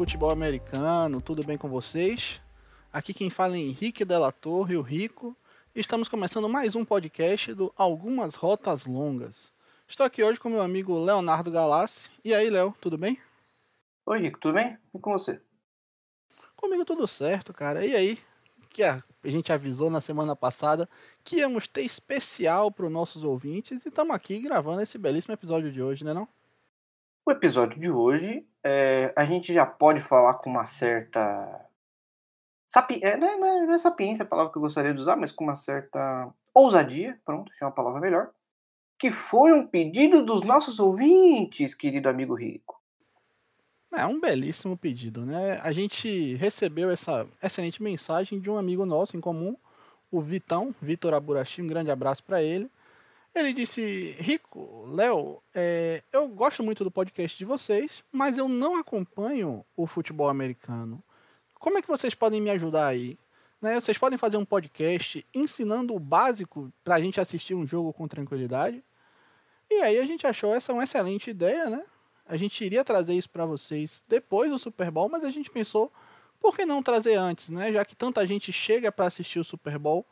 Futebol 0.00 0.30
americano, 0.30 1.20
tudo 1.20 1.44
bem 1.44 1.58
com 1.58 1.68
vocês? 1.68 2.40
Aqui 2.90 3.12
quem 3.12 3.28
fala 3.28 3.56
é 3.56 3.58
Henrique 3.58 4.02
Della 4.02 4.32
Torre, 4.32 4.74
o 4.74 4.80
Rico. 4.80 5.36
Estamos 5.74 6.08
começando 6.08 6.48
mais 6.48 6.74
um 6.74 6.86
podcast 6.86 7.52
do 7.52 7.70
Algumas 7.76 8.34
Rotas 8.34 8.86
Longas. 8.86 9.52
Estou 9.86 10.06
aqui 10.06 10.24
hoje 10.24 10.40
com 10.40 10.48
meu 10.48 10.62
amigo 10.62 10.98
Leonardo 10.98 11.50
Galassi. 11.50 12.12
E 12.24 12.32
aí, 12.32 12.48
Léo, 12.48 12.74
tudo 12.80 12.96
bem? 12.96 13.20
Oi, 14.06 14.20
Rico, 14.20 14.40
tudo 14.40 14.54
bem? 14.54 14.78
E 14.94 14.98
com 14.98 15.12
você? 15.12 15.38
Comigo 16.56 16.82
tudo 16.86 17.06
certo, 17.06 17.52
cara. 17.52 17.84
E 17.84 17.94
aí? 17.94 18.18
Que 18.70 18.84
a 18.84 19.02
gente 19.26 19.52
avisou 19.52 19.90
na 19.90 20.00
semana 20.00 20.34
passada 20.34 20.88
que 21.22 21.40
íamos 21.40 21.66
ter 21.68 21.82
especial 21.82 22.72
para 22.72 22.86
os 22.86 22.90
nossos 22.90 23.22
ouvintes 23.22 23.84
e 23.84 23.88
estamos 23.90 24.16
aqui 24.16 24.40
gravando 24.40 24.80
esse 24.80 24.96
belíssimo 24.96 25.34
episódio 25.34 25.70
de 25.70 25.82
hoje, 25.82 26.06
né 26.06 26.14
não? 26.14 26.26
O 27.24 27.30
episódio 27.30 27.78
de 27.78 27.90
hoje, 27.90 28.46
é, 28.64 29.12
a 29.16 29.24
gente 29.24 29.52
já 29.52 29.66
pode 29.66 30.00
falar 30.00 30.34
com 30.34 30.50
uma 30.50 30.66
certa. 30.66 31.66
Sapi... 32.66 33.00
É, 33.02 33.16
não, 33.16 33.28
é, 33.28 33.66
não 33.66 33.74
é 33.74 33.78
sapiência 33.78 34.22
a 34.22 34.26
palavra 34.26 34.52
que 34.52 34.58
eu 34.58 34.62
gostaria 34.62 34.94
de 34.94 35.00
usar, 35.00 35.16
mas 35.16 35.32
com 35.32 35.44
uma 35.44 35.56
certa 35.56 36.32
ousadia, 36.54 37.18
pronto, 37.24 37.50
achei 37.52 37.66
uma 37.66 37.74
palavra 37.74 38.00
melhor, 38.00 38.30
que 38.98 39.10
foi 39.10 39.52
um 39.52 39.66
pedido 39.66 40.22
dos 40.24 40.42
nossos 40.42 40.78
ouvintes, 40.78 41.74
querido 41.74 42.08
amigo 42.08 42.34
Rico. 42.34 42.80
É 43.92 44.06
um 44.06 44.20
belíssimo 44.20 44.76
pedido, 44.76 45.26
né? 45.26 45.60
A 45.62 45.72
gente 45.72 46.34
recebeu 46.34 46.90
essa 46.90 47.26
excelente 47.42 47.82
mensagem 47.82 48.38
de 48.38 48.48
um 48.48 48.56
amigo 48.56 48.86
nosso 48.86 49.16
em 49.16 49.20
comum, 49.20 49.56
o 50.10 50.20
Vitão, 50.20 50.74
Vitor 50.80 51.12
Aburachi, 51.12 51.60
um 51.60 51.66
grande 51.66 51.90
abraço 51.90 52.22
para 52.22 52.42
ele. 52.42 52.70
Ele 53.34 53.52
disse: 53.52 54.16
Rico, 54.18 54.86
Léo, 54.92 55.42
é, 55.54 56.02
eu 56.12 56.28
gosto 56.28 56.62
muito 56.62 56.82
do 56.82 56.90
podcast 56.90 57.38
de 57.38 57.44
vocês, 57.44 58.02
mas 58.10 58.38
eu 58.38 58.48
não 58.48 58.76
acompanho 58.76 59.64
o 59.76 59.86
futebol 59.86 60.28
americano. 60.28 61.02
Como 61.58 61.78
é 61.78 61.82
que 61.82 61.88
vocês 61.88 62.14
podem 62.14 62.40
me 62.40 62.50
ajudar 62.50 62.88
aí? 62.88 63.18
Né, 63.62 63.78
vocês 63.78 63.98
podem 63.98 64.18
fazer 64.18 64.38
um 64.38 64.44
podcast 64.44 65.24
ensinando 65.34 65.94
o 65.94 66.00
básico 66.00 66.72
para 66.82 66.94
a 66.94 67.00
gente 67.00 67.20
assistir 67.20 67.54
um 67.54 67.66
jogo 67.66 67.92
com 67.92 68.08
tranquilidade? 68.08 68.82
E 69.70 69.82
aí 69.82 69.98
a 69.98 70.06
gente 70.06 70.26
achou 70.26 70.54
essa 70.54 70.72
uma 70.72 70.84
excelente 70.84 71.30
ideia, 71.30 71.68
né? 71.68 71.84
A 72.26 72.36
gente 72.36 72.64
iria 72.64 72.82
trazer 72.82 73.14
isso 73.14 73.28
para 73.28 73.44
vocês 73.44 74.02
depois 74.08 74.50
do 74.50 74.58
Super 74.58 74.90
Bowl, 74.90 75.08
mas 75.08 75.24
a 75.24 75.30
gente 75.30 75.50
pensou, 75.50 75.92
por 76.40 76.56
que 76.56 76.64
não 76.64 76.82
trazer 76.82 77.16
antes, 77.16 77.50
né? 77.50 77.72
Já 77.72 77.84
que 77.84 77.94
tanta 77.94 78.26
gente 78.26 78.50
chega 78.50 78.90
para 78.90 79.06
assistir 79.06 79.38
o 79.38 79.44
Super 79.44 79.78
Bowl 79.78 80.06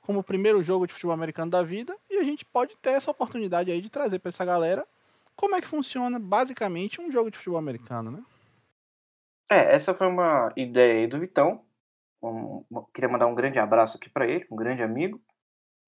como 0.00 0.20
o 0.20 0.24
primeiro 0.24 0.62
jogo 0.62 0.86
de 0.86 0.92
futebol 0.92 1.14
americano 1.14 1.50
da 1.50 1.62
vida 1.62 1.96
e 2.08 2.18
a 2.18 2.22
gente 2.22 2.44
pode 2.44 2.76
ter 2.76 2.90
essa 2.90 3.10
oportunidade 3.10 3.70
aí 3.70 3.80
de 3.80 3.90
trazer 3.90 4.18
para 4.18 4.30
essa 4.30 4.44
galera 4.44 4.86
como 5.36 5.54
é 5.54 5.60
que 5.60 5.66
funciona 5.66 6.18
basicamente 6.18 7.00
um 7.00 7.10
jogo 7.10 7.30
de 7.30 7.38
futebol 7.38 7.58
americano, 7.58 8.10
né? 8.10 8.22
É, 9.50 9.74
essa 9.74 9.94
foi 9.94 10.06
uma 10.06 10.52
ideia 10.56 11.00
aí 11.00 11.06
do 11.06 11.18
Vitão. 11.18 11.64
Um, 12.22 12.64
queria 12.94 13.08
mandar 13.08 13.26
um 13.26 13.34
grande 13.34 13.58
abraço 13.58 13.96
aqui 13.96 14.08
para 14.08 14.26
ele, 14.26 14.46
um 14.50 14.56
grande 14.56 14.82
amigo. 14.82 15.20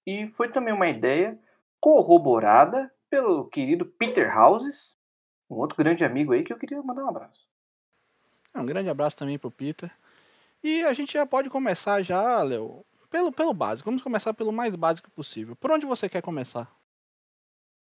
E 0.06 0.26
foi 0.28 0.50
também 0.50 0.74
uma 0.74 0.88
ideia 0.88 1.38
corroborada 1.78 2.92
pelo 3.08 3.46
querido 3.48 3.84
Peter 3.84 4.36
Houses, 4.36 4.96
um 5.48 5.56
outro 5.56 5.76
grande 5.76 6.04
amigo 6.04 6.32
aí 6.32 6.42
que 6.42 6.52
eu 6.52 6.58
queria 6.58 6.82
mandar 6.82 7.04
um 7.04 7.08
abraço. 7.08 7.46
É, 8.54 8.58
um 8.58 8.66
grande 8.66 8.88
abraço 8.88 9.16
também 9.16 9.38
pro 9.38 9.50
Peter. 9.50 9.90
E 10.64 10.82
a 10.84 10.92
gente 10.92 11.12
já 11.12 11.26
pode 11.26 11.50
começar 11.50 12.02
já, 12.02 12.42
Léo, 12.42 12.84
pelo, 13.12 13.30
pelo 13.30 13.52
básico. 13.52 13.88
Vamos 13.90 14.02
começar 14.02 14.32
pelo 14.32 14.50
mais 14.50 14.74
básico 14.74 15.10
possível. 15.10 15.54
Por 15.54 15.70
onde 15.70 15.84
você 15.84 16.08
quer 16.08 16.22
começar? 16.22 16.74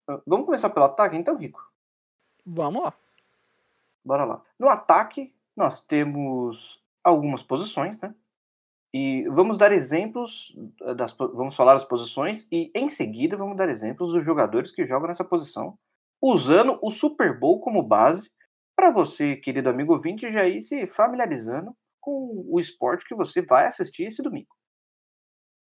Ah, 0.07 0.21
vamos 0.27 0.45
começar 0.45 0.69
pelo 0.69 0.85
ataque, 0.85 1.15
então, 1.15 1.37
Rico? 1.37 1.65
Vamos 2.45 2.83
lá. 2.83 2.93
Bora 4.03 4.25
lá. 4.25 4.43
No 4.59 4.67
ataque, 4.67 5.33
nós 5.55 5.79
temos 5.79 6.83
algumas 7.01 7.41
posições, 7.41 7.99
né? 8.01 8.13
E 8.93 9.27
vamos 9.29 9.57
dar 9.57 9.71
exemplos 9.71 10.55
das 10.95 11.13
vamos 11.13 11.55
falar 11.55 11.73
das 11.73 11.85
posições 11.85 12.47
e 12.51 12.69
em 12.75 12.89
seguida 12.89 13.35
vamos 13.35 13.57
dar 13.57 13.67
exemplos 13.67 14.11
dos 14.11 14.23
jogadores 14.23 14.69
que 14.69 14.85
jogam 14.85 15.07
nessa 15.07 15.23
posição, 15.23 15.79
usando 16.21 16.77
o 16.79 16.91
Super 16.91 17.39
Bowl 17.39 17.59
como 17.59 17.81
base 17.81 18.29
para 18.75 18.91
você, 18.91 19.35
querido 19.35 19.69
amigo 19.69 19.93
ouvinte, 19.93 20.31
já 20.31 20.45
ir 20.45 20.61
se 20.61 20.85
familiarizando 20.85 21.75
com 21.99 22.45
o 22.47 22.59
esporte 22.59 23.05
que 23.07 23.15
você 23.15 23.41
vai 23.41 23.65
assistir 23.65 24.03
esse 24.03 24.21
domingo. 24.21 24.53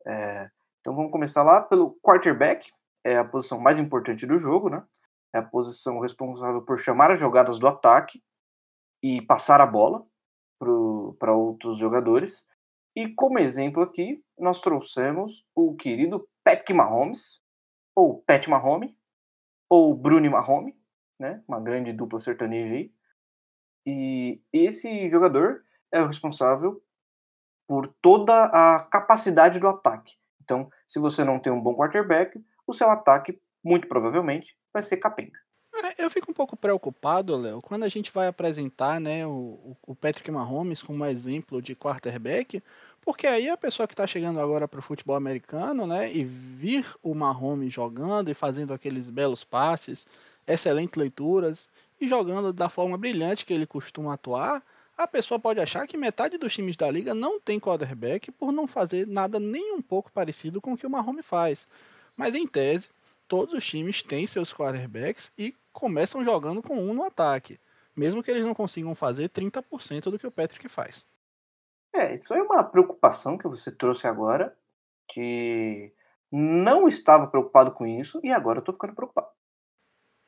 É, 0.08 0.50
então 0.80 0.96
vamos 0.96 1.12
começar 1.12 1.44
lá 1.44 1.62
pelo 1.62 2.00
quarterback, 2.02 2.72
é 3.04 3.18
a 3.18 3.26
posição 3.26 3.60
mais 3.60 3.78
importante 3.78 4.26
do 4.26 4.38
jogo, 4.38 4.70
né? 4.70 4.82
É 5.36 5.40
a 5.40 5.44
posição 5.44 6.00
responsável 6.00 6.62
por 6.62 6.78
chamar 6.78 7.12
as 7.12 7.20
jogadas 7.20 7.60
do 7.60 7.68
ataque 7.68 8.24
e 9.04 9.22
passar 9.22 9.60
a 9.60 9.66
bola 9.66 10.06
para 11.20 11.34
outros 11.34 11.78
jogadores. 11.78 12.48
E 12.96 13.14
como 13.14 13.38
exemplo 13.38 13.84
aqui, 13.84 14.24
nós 14.40 14.62
trouxemos 14.62 15.46
o 15.54 15.76
querido 15.76 16.28
Patrick 16.44 16.74
Mahomes, 16.74 17.42
ou 17.96 18.22
Pat 18.22 18.48
Mahomes, 18.48 18.96
ou 19.70 19.94
Bruni 19.94 20.30
Mahomes, 20.30 20.74
né? 21.20 21.44
Uma 21.48 21.60
grande 21.60 21.92
dupla 21.92 22.20
sertaneja 22.20 22.74
aí. 22.74 22.94
E 23.86 24.42
esse 24.54 25.10
jogador 25.10 25.64
é 25.92 26.02
o 26.02 26.08
responsável 26.08 26.82
por 27.68 27.94
toda 28.02 28.46
a 28.46 28.80
capacidade 28.80 29.60
do 29.60 29.68
ataque. 29.68 30.16
Então, 30.42 30.70
se 30.88 31.00
você 31.00 31.24
não 31.24 31.38
tem 31.38 31.52
um 31.52 31.62
bom 31.62 31.76
quarterback, 31.76 32.42
o 32.66 32.74
seu 32.74 32.90
ataque, 32.90 33.40
muito 33.64 33.88
provavelmente, 33.88 34.56
vai 34.74 34.82
ser 34.82 34.98
capenga. 34.98 35.38
Eu 35.98 36.10
fico 36.10 36.32
um 36.32 36.34
pouco 36.34 36.58
preocupado, 36.58 37.36
Léo, 37.36 37.62
quando 37.62 37.84
a 37.84 37.90
gente 37.90 38.12
vai 38.12 38.28
apresentar 38.28 39.00
né, 39.00 39.28
o, 39.28 39.78
o 39.86 39.94
Patrick 39.94 40.32
Mahomes 40.32 40.82
como 40.82 41.06
exemplo 41.06 41.62
de 41.62 41.76
quarterback, 41.76 42.64
porque 43.02 43.28
aí 43.28 43.48
a 43.48 43.56
pessoa 43.56 43.86
que 43.86 43.94
está 43.94 44.08
chegando 44.08 44.40
agora 44.40 44.68
para 44.68 44.80
o 44.80 44.84
futebol 44.84 45.16
americano, 45.16 45.86
né, 45.86 46.12
e 46.12 46.24
vir 46.24 46.86
o 47.04 47.14
Mahomes 47.14 47.72
jogando 47.72 48.32
e 48.32 48.34
fazendo 48.34 48.74
aqueles 48.74 49.10
belos 49.10 49.44
passes, 49.44 50.08
excelentes 50.48 50.96
leituras 50.96 51.70
e 52.02 52.08
jogando 52.08 52.52
da 52.52 52.70
forma 52.70 52.98
brilhante 52.98 53.46
que 53.46 53.54
ele 53.54 53.68
costuma 53.68 54.14
atuar, 54.14 54.64
a 54.98 55.08
pessoa 55.08 55.40
pode 55.40 55.60
achar 55.60 55.86
que 55.86 55.96
metade 55.96 56.38
dos 56.38 56.54
times 56.54 56.76
da 56.76 56.90
liga 56.90 57.14
não 57.14 57.40
tem 57.40 57.60
quarterback 57.60 58.32
por 58.32 58.52
não 58.52 58.66
fazer 58.66 59.06
nada 59.06 59.40
nem 59.40 59.74
um 59.74 59.82
pouco 59.82 60.12
parecido 60.12 60.60
com 60.60 60.74
o 60.74 60.78
que 60.78 60.88
o 60.88 60.90
Mahomes 60.90 61.26
faz. 61.26 61.68
Mas 62.16 62.34
em 62.34 62.48
tese, 62.48 62.90
todos 63.28 63.54
os 63.54 63.66
times 63.66 64.02
têm 64.02 64.26
seus 64.26 64.52
quarterbacks 64.52 65.32
e 65.38 65.56
começam 65.72 66.24
jogando 66.24 66.64
com 66.64 66.76
um 66.76 66.96
no 66.96 67.04
ataque, 67.04 67.60
mesmo 67.96 68.24
que 68.24 68.32
eles 68.32 68.44
não 68.44 68.56
consigam 68.56 68.96
fazer 68.96 69.30
30% 69.30 70.10
do 70.10 70.18
que 70.18 70.26
o 70.26 70.32
Patrick 70.32 70.68
faz. 70.68 71.06
É, 71.94 72.16
isso 72.16 72.34
é 72.34 72.42
uma 72.42 72.64
preocupação 72.64 73.38
que 73.38 73.48
você 73.48 73.72
trouxe 73.72 74.08
agora, 74.08 74.56
que 75.08 75.94
não 76.32 76.88
estava 76.88 77.28
preocupado 77.28 77.72
com 77.72 77.86
isso 77.86 78.20
e 78.24 78.32
agora 78.32 78.60
eu 78.60 78.64
tô 78.64 78.74
ficando 78.74 78.96
preocupado. 78.96 79.28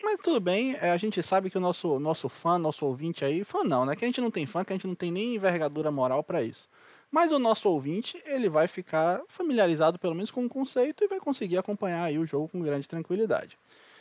Mas 0.10 0.18
tudo 0.18 0.40
bem, 0.40 0.76
é, 0.82 0.90
a 0.90 0.98
gente 0.98 1.22
sabe 1.22 1.52
que 1.52 1.58
o 1.60 1.62
nosso, 1.62 2.00
nosso 2.00 2.28
fã, 2.28 2.58
nosso 2.58 2.84
ouvinte 2.84 3.24
aí, 3.24 3.44
fã 3.44 3.64
não, 3.64 3.86
né? 3.86 3.96
Que 3.96 4.04
a 4.04 4.08
gente 4.08 4.20
não 4.20 4.32
tem 4.32 4.48
fã, 4.48 4.66
que 4.66 4.74
a 4.74 4.76
gente 4.76 4.88
não 4.88 4.96
tem 4.96 5.12
nem 5.12 5.36
envergadura 5.36 5.92
moral 5.92 6.24
para 6.24 6.42
isso. 6.42 6.68
Mas 7.12 7.32
o 7.32 7.38
nosso 7.38 7.70
ouvinte, 7.70 8.20
ele 8.26 8.50
vai 8.50 8.68
ficar 8.68 9.22
familiarizado 9.28 10.00
pelo 10.00 10.16
menos 10.16 10.32
com 10.32 10.44
o 10.44 10.50
conceito 10.50 11.04
e 11.04 11.08
vai 11.08 11.20
conseguir 11.20 11.60
acompanhar 11.60 12.06
aí 12.06 12.18
o 12.18 12.26
jogo 12.26 12.50
com 12.50 12.60
grande 12.60 12.88
tranquilidade. 12.88 13.56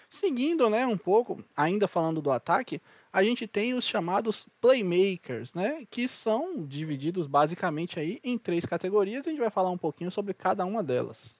Seguindo, 0.08 0.70
né, 0.70 0.86
um 0.86 0.96
pouco, 0.96 1.44
ainda 1.54 1.86
falando 1.86 2.22
do 2.22 2.30
ataque, 2.30 2.80
a 3.12 3.22
gente 3.22 3.46
tem 3.46 3.74
os 3.74 3.84
chamados 3.84 4.46
playmakers, 4.62 5.52
né, 5.52 5.84
que 5.90 6.08
são 6.08 6.64
divididos 6.64 7.26
basicamente 7.26 8.00
aí 8.00 8.18
em 8.24 8.38
três 8.38 8.64
categorias. 8.64 9.26
A 9.26 9.30
gente 9.30 9.40
vai 9.40 9.50
falar 9.50 9.70
um 9.70 9.76
pouquinho 9.76 10.10
sobre 10.10 10.32
cada 10.32 10.64
uma 10.64 10.82
delas. 10.82 11.38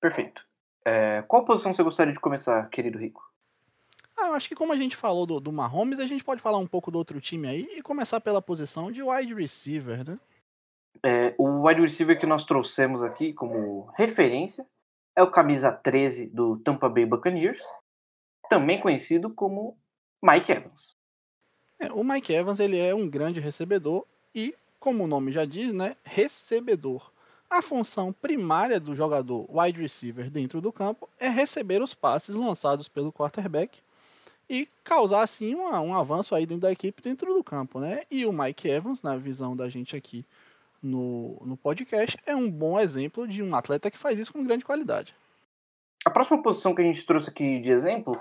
Perfeito. 0.00 0.46
É, 0.84 1.24
qual 1.26 1.44
posição 1.44 1.74
você 1.74 1.82
gostaria 1.82 2.12
de 2.12 2.20
começar, 2.20 2.70
querido 2.70 2.96
Rico? 2.96 3.29
Ah, 4.20 4.26
eu 4.26 4.34
acho 4.34 4.48
que 4.48 4.54
como 4.54 4.72
a 4.72 4.76
gente 4.76 4.96
falou 4.96 5.24
do, 5.24 5.40
do 5.40 5.50
Mahomes, 5.50 5.98
a 5.98 6.06
gente 6.06 6.22
pode 6.22 6.42
falar 6.42 6.58
um 6.58 6.66
pouco 6.66 6.90
do 6.90 6.98
outro 6.98 7.18
time 7.22 7.48
aí 7.48 7.68
e 7.72 7.80
começar 7.80 8.20
pela 8.20 8.42
posição 8.42 8.92
de 8.92 9.02
wide 9.02 9.32
receiver, 9.32 10.06
né? 10.06 10.18
É, 11.02 11.34
o 11.38 11.66
wide 11.66 11.80
receiver 11.80 12.20
que 12.20 12.26
nós 12.26 12.44
trouxemos 12.44 13.02
aqui 13.02 13.32
como 13.32 13.90
referência 13.96 14.66
é 15.16 15.22
o 15.22 15.30
camisa 15.30 15.72
13 15.72 16.26
do 16.26 16.58
Tampa 16.58 16.86
Bay 16.86 17.06
Buccaneers, 17.06 17.62
também 18.50 18.78
conhecido 18.78 19.30
como 19.30 19.78
Mike 20.22 20.52
Evans. 20.52 20.94
É, 21.78 21.90
o 21.90 22.04
Mike 22.04 22.34
Evans 22.34 22.60
ele 22.60 22.78
é 22.78 22.94
um 22.94 23.08
grande 23.08 23.40
recebedor 23.40 24.04
e, 24.34 24.54
como 24.78 25.04
o 25.04 25.06
nome 25.06 25.32
já 25.32 25.46
diz, 25.46 25.72
né, 25.72 25.96
recebedor. 26.04 27.10
A 27.48 27.62
função 27.62 28.12
primária 28.12 28.78
do 28.78 28.94
jogador 28.94 29.46
wide 29.50 29.80
receiver 29.80 30.30
dentro 30.30 30.60
do 30.60 30.70
campo 30.70 31.08
é 31.18 31.28
receber 31.28 31.80
os 31.80 31.94
passes 31.94 32.36
lançados 32.36 32.86
pelo 32.86 33.10
quarterback 33.10 33.80
e 34.50 34.68
causar 34.82 35.22
assim 35.22 35.54
um, 35.54 35.62
um 35.62 35.94
avanço 35.94 36.34
aí 36.34 36.44
dentro 36.44 36.62
da 36.62 36.72
equipe 36.72 37.00
dentro 37.00 37.32
do 37.32 37.44
campo, 37.44 37.78
né? 37.78 38.02
E 38.10 38.26
o 38.26 38.32
Mike 38.32 38.68
Evans, 38.68 39.00
na 39.00 39.16
visão 39.16 39.54
da 39.54 39.68
gente 39.68 39.94
aqui 39.94 40.26
no, 40.82 41.40
no 41.46 41.56
podcast, 41.56 42.18
é 42.26 42.34
um 42.34 42.50
bom 42.50 42.78
exemplo 42.78 43.28
de 43.28 43.44
um 43.44 43.54
atleta 43.54 43.90
que 43.90 43.96
faz 43.96 44.18
isso 44.18 44.32
com 44.32 44.42
grande 44.42 44.64
qualidade. 44.64 45.14
A 46.04 46.10
próxima 46.10 46.42
posição 46.42 46.74
que 46.74 46.82
a 46.82 46.84
gente 46.84 47.06
trouxe 47.06 47.30
aqui 47.30 47.60
de 47.60 47.70
exemplo 47.70 48.20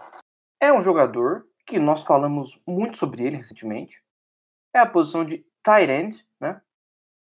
é 0.61 0.71
um 0.71 0.81
jogador 0.81 1.47
que 1.65 1.79
nós 1.79 2.03
falamos 2.03 2.61
muito 2.67 2.97
sobre 2.97 3.23
ele 3.23 3.37
recentemente, 3.37 3.99
é 4.73 4.79
a 4.79 4.85
posição 4.85 5.25
de 5.25 5.43
tight 5.63 5.91
end, 5.91 6.25
né? 6.39 6.61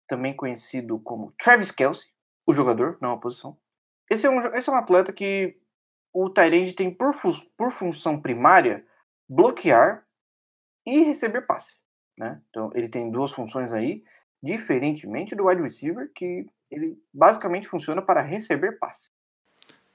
também 0.06 0.34
conhecido 0.34 0.98
como 1.00 1.32
Travis 1.32 1.70
Kelsey, 1.70 2.08
o 2.46 2.52
jogador, 2.52 2.96
não 3.00 3.12
a 3.12 3.18
posição. 3.18 3.56
Esse 4.08 4.26
é 4.26 4.30
um, 4.30 4.38
esse 4.54 4.68
é 4.68 4.72
um 4.72 4.76
atleta 4.76 5.12
que 5.12 5.56
o 6.12 6.30
Tyrande 6.30 6.72
tem 6.74 6.90
por, 6.90 7.12
por 7.56 7.72
função 7.72 8.20
primária 8.20 8.86
bloquear 9.34 10.04
e 10.86 11.02
receber 11.02 11.42
passe. 11.42 11.76
Né? 12.16 12.40
Então 12.50 12.70
ele 12.74 12.88
tem 12.88 13.10
duas 13.10 13.32
funções 13.32 13.72
aí, 13.72 14.04
diferentemente 14.42 15.34
do 15.34 15.46
wide 15.46 15.62
receiver, 15.62 16.10
que 16.14 16.46
ele 16.70 16.98
basicamente 17.12 17.68
funciona 17.68 18.00
para 18.00 18.22
receber 18.22 18.78
passe. 18.78 19.06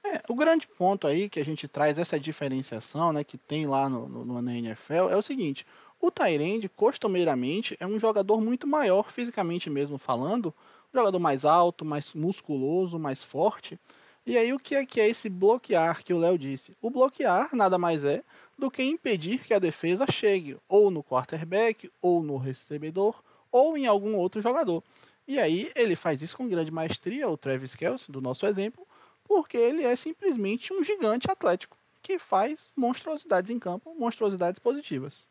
É, 0.04 0.22
o 0.28 0.34
grande 0.34 0.66
ponto 0.66 1.06
aí 1.06 1.28
que 1.28 1.40
a 1.40 1.44
gente 1.44 1.68
traz 1.68 1.98
essa 1.98 2.18
diferenciação, 2.18 3.12
né, 3.12 3.22
que 3.22 3.36
tem 3.36 3.66
lá 3.66 3.88
no, 3.88 4.08
no, 4.08 4.50
NFL, 4.50 5.10
é 5.10 5.16
o 5.16 5.22
seguinte: 5.22 5.66
o 6.00 6.10
Tyrande, 6.10 6.70
costumeiramente, 6.70 7.76
é 7.78 7.86
um 7.86 7.98
jogador 7.98 8.40
muito 8.40 8.66
maior, 8.66 9.12
fisicamente 9.12 9.68
mesmo 9.68 9.98
falando, 9.98 10.54
um 10.92 10.98
jogador 10.98 11.18
mais 11.18 11.44
alto, 11.44 11.84
mais 11.84 12.14
musculoso, 12.14 12.98
mais 12.98 13.22
forte. 13.22 13.78
E 14.26 14.38
aí 14.38 14.52
o 14.52 14.58
que 14.58 14.74
é 14.74 14.86
que 14.86 15.00
é 15.00 15.08
esse 15.08 15.28
bloquear 15.28 16.02
que 16.02 16.14
o 16.14 16.18
Léo 16.18 16.38
disse? 16.38 16.74
O 16.80 16.90
bloquear 16.90 17.54
nada 17.54 17.76
mais 17.78 18.02
é 18.04 18.22
do 18.60 18.70
que 18.70 18.82
impedir 18.82 19.40
que 19.40 19.52
a 19.52 19.58
defesa 19.58 20.06
chegue 20.10 20.56
ou 20.68 20.90
no 20.90 21.02
quarterback, 21.02 21.90
ou 22.00 22.22
no 22.22 22.36
recebedor, 22.36 23.20
ou 23.50 23.76
em 23.76 23.86
algum 23.86 24.14
outro 24.14 24.40
jogador. 24.40 24.84
E 25.26 25.38
aí 25.38 25.70
ele 25.74 25.96
faz 25.96 26.22
isso 26.22 26.36
com 26.36 26.48
grande 26.48 26.70
maestria, 26.70 27.28
o 27.28 27.36
Travis 27.36 27.74
Kelce, 27.74 28.12
do 28.12 28.20
nosso 28.20 28.46
exemplo, 28.46 28.86
porque 29.24 29.56
ele 29.56 29.84
é 29.84 29.96
simplesmente 29.96 30.72
um 30.72 30.82
gigante 30.82 31.30
atlético 31.30 31.76
que 32.02 32.18
faz 32.18 32.70
monstruosidades 32.76 33.50
em 33.50 33.58
campo, 33.58 33.94
monstruosidades 33.98 34.58
positivas. 34.58 35.28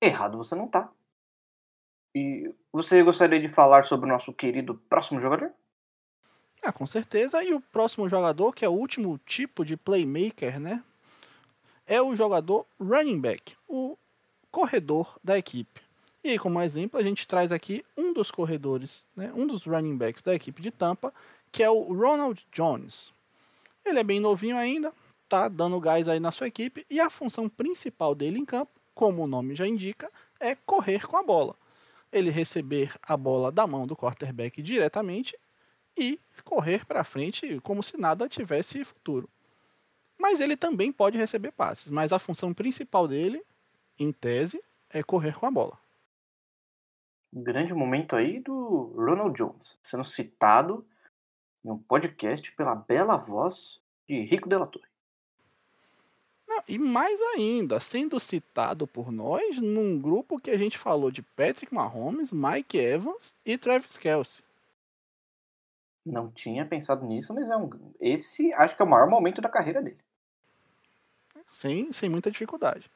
Errado 0.00 0.38
você 0.38 0.54
não 0.54 0.68
tá. 0.68 0.90
E 2.14 2.52
você 2.72 3.02
gostaria 3.02 3.40
de 3.40 3.48
falar 3.48 3.84
sobre 3.84 4.06
o 4.06 4.08
nosso 4.12 4.32
querido 4.32 4.74
próximo 4.88 5.20
jogador? 5.20 5.52
Ah, 6.62 6.72
com 6.72 6.86
certeza. 6.86 7.42
E 7.42 7.52
o 7.52 7.60
próximo 7.60 8.08
jogador, 8.08 8.52
que 8.54 8.64
é 8.64 8.68
o 8.68 8.72
último 8.72 9.18
tipo 9.18 9.64
de 9.64 9.76
playmaker, 9.76 10.60
né? 10.60 10.82
É 11.92 12.00
o 12.00 12.16
jogador 12.16 12.66
running 12.80 13.20
back, 13.20 13.54
o 13.68 13.98
corredor 14.50 15.18
da 15.22 15.36
equipe. 15.36 15.82
E 16.24 16.30
aí, 16.30 16.38
como 16.38 16.58
exemplo, 16.58 16.98
a 16.98 17.02
gente 17.02 17.28
traz 17.28 17.52
aqui 17.52 17.84
um 17.94 18.14
dos 18.14 18.30
corredores, 18.30 19.04
né, 19.14 19.30
um 19.36 19.46
dos 19.46 19.64
running 19.64 19.98
backs 19.98 20.22
da 20.22 20.34
equipe 20.34 20.62
de 20.62 20.70
Tampa, 20.70 21.12
que 21.52 21.62
é 21.62 21.68
o 21.68 21.92
Ronald 21.92 22.46
Jones. 22.50 23.12
Ele 23.84 23.98
é 23.98 24.02
bem 24.02 24.20
novinho 24.20 24.56
ainda, 24.56 24.90
tá 25.28 25.50
dando 25.50 25.78
gás 25.78 26.08
aí 26.08 26.18
na 26.18 26.32
sua 26.32 26.46
equipe, 26.46 26.86
e 26.88 26.98
a 26.98 27.10
função 27.10 27.46
principal 27.46 28.14
dele 28.14 28.38
em 28.38 28.46
campo 28.46 28.80
como 28.94 29.24
o 29.24 29.26
nome 29.26 29.54
já 29.54 29.66
indica, 29.66 30.10
é 30.40 30.54
correr 30.54 31.06
com 31.06 31.18
a 31.18 31.22
bola. 31.22 31.54
Ele 32.10 32.30
receber 32.30 32.94
a 33.02 33.18
bola 33.18 33.52
da 33.52 33.66
mão 33.66 33.86
do 33.86 33.94
quarterback 33.94 34.62
diretamente 34.62 35.36
e 35.94 36.18
correr 36.42 36.86
para 36.86 37.04
frente 37.04 37.60
como 37.60 37.82
se 37.82 37.98
nada 37.98 38.30
tivesse 38.30 38.82
futuro. 38.82 39.28
Mas 40.22 40.40
ele 40.40 40.56
também 40.56 40.92
pode 40.92 41.18
receber 41.18 41.50
passes, 41.50 41.90
mas 41.90 42.12
a 42.12 42.18
função 42.20 42.54
principal 42.54 43.08
dele, 43.08 43.44
em 43.98 44.12
tese, 44.12 44.62
é 44.88 45.02
correr 45.02 45.36
com 45.36 45.46
a 45.46 45.50
bola. 45.50 45.76
Um 47.34 47.42
grande 47.42 47.74
momento 47.74 48.14
aí 48.14 48.38
do 48.38 48.94
Ronald 48.94 49.36
Jones, 49.36 49.76
sendo 49.82 50.04
citado 50.04 50.86
em 51.64 51.70
um 51.70 51.76
podcast 51.76 52.52
pela 52.52 52.76
bela 52.76 53.16
voz 53.16 53.80
de 54.08 54.20
Rico 54.22 54.48
Della 54.48 54.68
Torre. 54.68 54.86
Não, 56.46 56.62
e 56.68 56.78
mais 56.78 57.20
ainda, 57.34 57.80
sendo 57.80 58.20
citado 58.20 58.86
por 58.86 59.10
nós 59.10 59.58
num 59.58 60.00
grupo 60.00 60.38
que 60.38 60.52
a 60.52 60.56
gente 60.56 60.78
falou 60.78 61.10
de 61.10 61.22
Patrick 61.22 61.74
Mahomes, 61.74 62.30
Mike 62.32 62.78
Evans 62.78 63.34
e 63.44 63.58
Travis 63.58 63.98
Kelsey. 63.98 64.44
Não 66.06 66.30
tinha 66.30 66.64
pensado 66.64 67.04
nisso, 67.04 67.34
mas 67.34 67.50
é 67.50 67.56
um, 67.56 67.68
esse 68.00 68.54
acho 68.54 68.76
que 68.76 68.82
é 68.82 68.84
o 68.84 68.88
maior 68.88 69.10
momento 69.10 69.40
da 69.40 69.48
carreira 69.48 69.82
dele. 69.82 69.98
Sem, 71.52 71.92
sem 71.92 72.08
muita 72.08 72.30
dificuldade. 72.30 72.90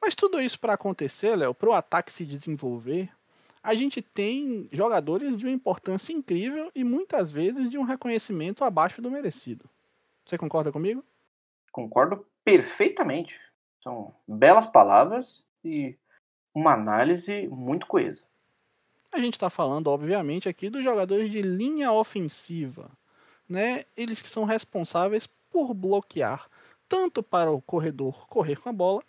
Mas 0.00 0.14
tudo 0.14 0.40
isso 0.40 0.58
para 0.58 0.74
acontecer, 0.74 1.36
Léo, 1.36 1.52
para 1.52 1.68
o 1.68 1.72
ataque 1.72 2.12
se 2.12 2.24
desenvolver, 2.24 3.10
a 3.62 3.74
gente 3.74 4.00
tem 4.00 4.68
jogadores 4.70 5.36
de 5.36 5.44
uma 5.44 5.52
importância 5.52 6.12
incrível 6.12 6.70
e 6.72 6.84
muitas 6.84 7.32
vezes 7.32 7.68
de 7.68 7.76
um 7.76 7.82
reconhecimento 7.82 8.62
abaixo 8.62 9.02
do 9.02 9.10
merecido. 9.10 9.68
Você 10.24 10.38
concorda 10.38 10.70
comigo? 10.70 11.04
Concordo 11.72 12.24
perfeitamente. 12.44 13.36
São 13.82 14.14
belas 14.26 14.66
palavras 14.66 15.44
e 15.64 15.96
uma 16.54 16.74
análise 16.74 17.48
muito 17.48 17.86
coesa. 17.86 18.22
A 19.12 19.18
gente 19.18 19.34
está 19.34 19.50
falando, 19.50 19.88
obviamente, 19.88 20.48
aqui 20.48 20.70
dos 20.70 20.84
jogadores 20.84 21.30
de 21.30 21.42
linha 21.42 21.90
ofensiva. 21.90 22.90
Né? 23.48 23.82
Eles 23.96 24.22
que 24.22 24.28
são 24.28 24.44
responsáveis 24.44 25.26
por 25.50 25.74
bloquear 25.74 26.48
tanto 26.88 27.22
para 27.22 27.50
o 27.50 27.60
corredor 27.60 28.28
correr 28.28 28.56
com 28.56 28.68
a 28.68 28.72
bola, 28.72 29.02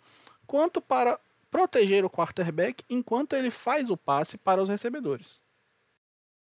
quanto 0.46 0.80
para 0.80 1.18
proteger 1.50 2.04
o 2.04 2.10
quarterback 2.10 2.84
enquanto 2.88 3.34
ele 3.34 3.50
faz 3.50 3.90
o 3.90 3.96
passe 3.96 4.36
para 4.36 4.62
os 4.62 4.68
recebedores. 4.68 5.42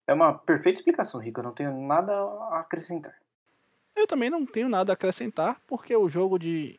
É 0.06 0.12
uma 0.12 0.34
perfeita 0.34 0.80
explicação, 0.80 1.20
Rico. 1.20 1.40
Eu 1.40 1.44
não 1.44 1.52
tenho 1.52 1.72
nada 1.86 2.12
a 2.12 2.60
acrescentar. 2.60 3.14
Eu 3.94 4.06
também 4.06 4.30
não 4.30 4.44
tenho 4.44 4.68
nada 4.68 4.92
a 4.92 4.94
acrescentar, 4.94 5.60
porque 5.66 5.94
o 5.94 6.08
jogo 6.08 6.38
de 6.38 6.78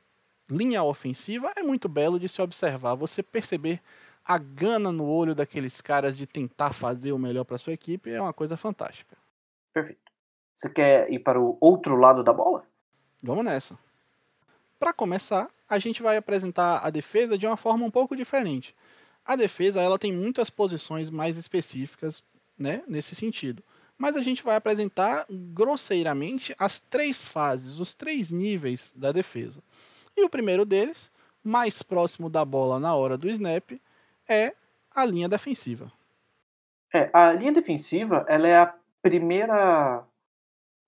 linha 0.50 0.84
ofensiva 0.84 1.52
é 1.56 1.64
muito 1.64 1.88
belo 1.88 2.20
de 2.20 2.28
se 2.28 2.42
observar. 2.42 2.96
Você 2.96 3.24
perceber 3.24 3.82
a 4.26 4.38
gana 4.38 4.92
no 4.92 5.08
olho 5.08 5.34
daqueles 5.34 5.82
caras 5.82 6.16
de 6.16 6.28
tentar 6.28 6.74
fazer 6.74 7.12
o 7.12 7.18
melhor 7.18 7.44
para 7.44 7.58
sua 7.58 7.74
equipe 7.74 8.12
é 8.12 8.22
uma 8.22 8.34
coisa 8.34 8.58
fantástica. 8.58 9.18
Perfeito. 9.74 10.12
Você 10.54 10.70
quer 10.70 11.12
ir 11.12 11.20
para 11.20 11.40
o 11.40 11.58
outro 11.60 11.96
lado 11.96 12.24
da 12.24 12.34
bola? 12.34 12.66
Vamos 13.24 13.46
nessa. 13.46 13.78
Para 14.82 14.92
começar, 14.92 15.48
a 15.70 15.78
gente 15.78 16.02
vai 16.02 16.18
apresentar 16.18 16.80
a 16.80 16.90
defesa 16.90 17.38
de 17.38 17.46
uma 17.46 17.56
forma 17.56 17.86
um 17.86 17.92
pouco 17.92 18.16
diferente. 18.16 18.76
A 19.24 19.36
defesa 19.36 19.80
ela 19.80 20.00
tem 20.00 20.12
muitas 20.12 20.50
posições 20.50 21.12
mais 21.12 21.38
específicas 21.38 22.24
né, 22.58 22.82
nesse 22.88 23.14
sentido 23.14 23.64
mas 24.02 24.18
a 24.18 24.24
gente 24.24 24.42
vai 24.42 24.56
apresentar 24.56 25.28
grosseiramente 25.30 26.56
as 26.58 26.80
três 26.80 27.24
fases, 27.24 27.80
os 27.80 27.94
três 27.94 28.32
níveis 28.32 28.92
da 28.98 29.12
defesa. 29.12 29.62
E 30.18 30.24
o 30.24 30.30
primeiro 30.30 30.66
deles, 30.66 31.12
mais 31.44 31.84
próximo 31.84 32.28
da 32.28 32.44
bola 32.44 32.80
na 32.80 32.96
hora 32.96 33.16
do 33.16 33.30
snap, 33.30 33.80
é 34.28 34.56
a 34.90 35.06
linha 35.06 35.30
defensiva. 35.30 35.92
É, 36.92 37.12
a 37.14 37.32
linha 37.34 37.52
defensiva, 37.52 38.26
ela 38.28 38.48
é 38.48 38.58
a 38.58 38.74
primeira, 39.04 40.04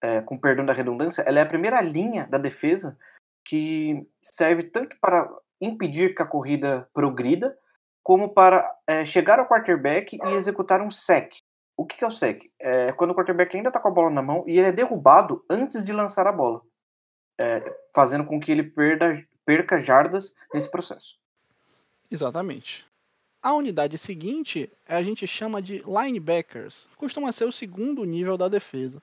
é, 0.01 0.21
com 0.21 0.35
perdão 0.35 0.65
da 0.65 0.73
redundância, 0.73 1.21
ela 1.21 1.37
é 1.37 1.43
a 1.43 1.45
primeira 1.45 1.79
linha 1.81 2.25
da 2.25 2.39
defesa 2.39 2.97
que 3.45 4.07
serve 4.21 4.63
tanto 4.63 4.97
para 4.99 5.29
impedir 5.59 6.15
que 6.15 6.21
a 6.21 6.27
corrida 6.27 6.87
progrida, 6.93 7.57
como 8.01 8.33
para 8.33 8.69
é, 8.85 9.05
chegar 9.05 9.39
ao 9.39 9.47
quarterback 9.47 10.17
e 10.21 10.33
executar 10.33 10.81
um 10.81 10.91
sec, 10.91 11.33
o 11.75 11.85
que, 11.85 11.97
que 11.97 12.03
é 12.03 12.07
o 12.07 12.11
sec? 12.11 12.43
É 12.59 12.91
quando 12.93 13.11
o 13.11 13.15
quarterback 13.15 13.55
ainda 13.55 13.69
está 13.69 13.79
com 13.79 13.87
a 13.87 13.91
bola 13.91 14.09
na 14.09 14.21
mão 14.21 14.43
e 14.47 14.57
ele 14.57 14.67
é 14.67 14.71
derrubado 14.71 15.43
antes 15.49 15.83
de 15.83 15.91
lançar 15.91 16.27
a 16.27 16.31
bola, 16.31 16.61
é, 17.39 17.63
fazendo 17.93 18.23
com 18.25 18.39
que 18.39 18.51
ele 18.51 18.63
perda, 18.63 19.25
perca 19.45 19.79
jardas 19.79 20.35
nesse 20.53 20.69
processo. 20.69 21.17
Exatamente. 22.11 22.85
A 23.41 23.53
unidade 23.53 23.97
seguinte 23.97 24.71
a 24.87 25.01
gente 25.01 25.25
chama 25.27 25.61
de 25.61 25.83
linebackers, 25.85 26.87
costuma 26.95 27.31
ser 27.31 27.45
o 27.45 27.51
segundo 27.51 28.05
nível 28.05 28.37
da 28.37 28.47
defesa. 28.47 29.01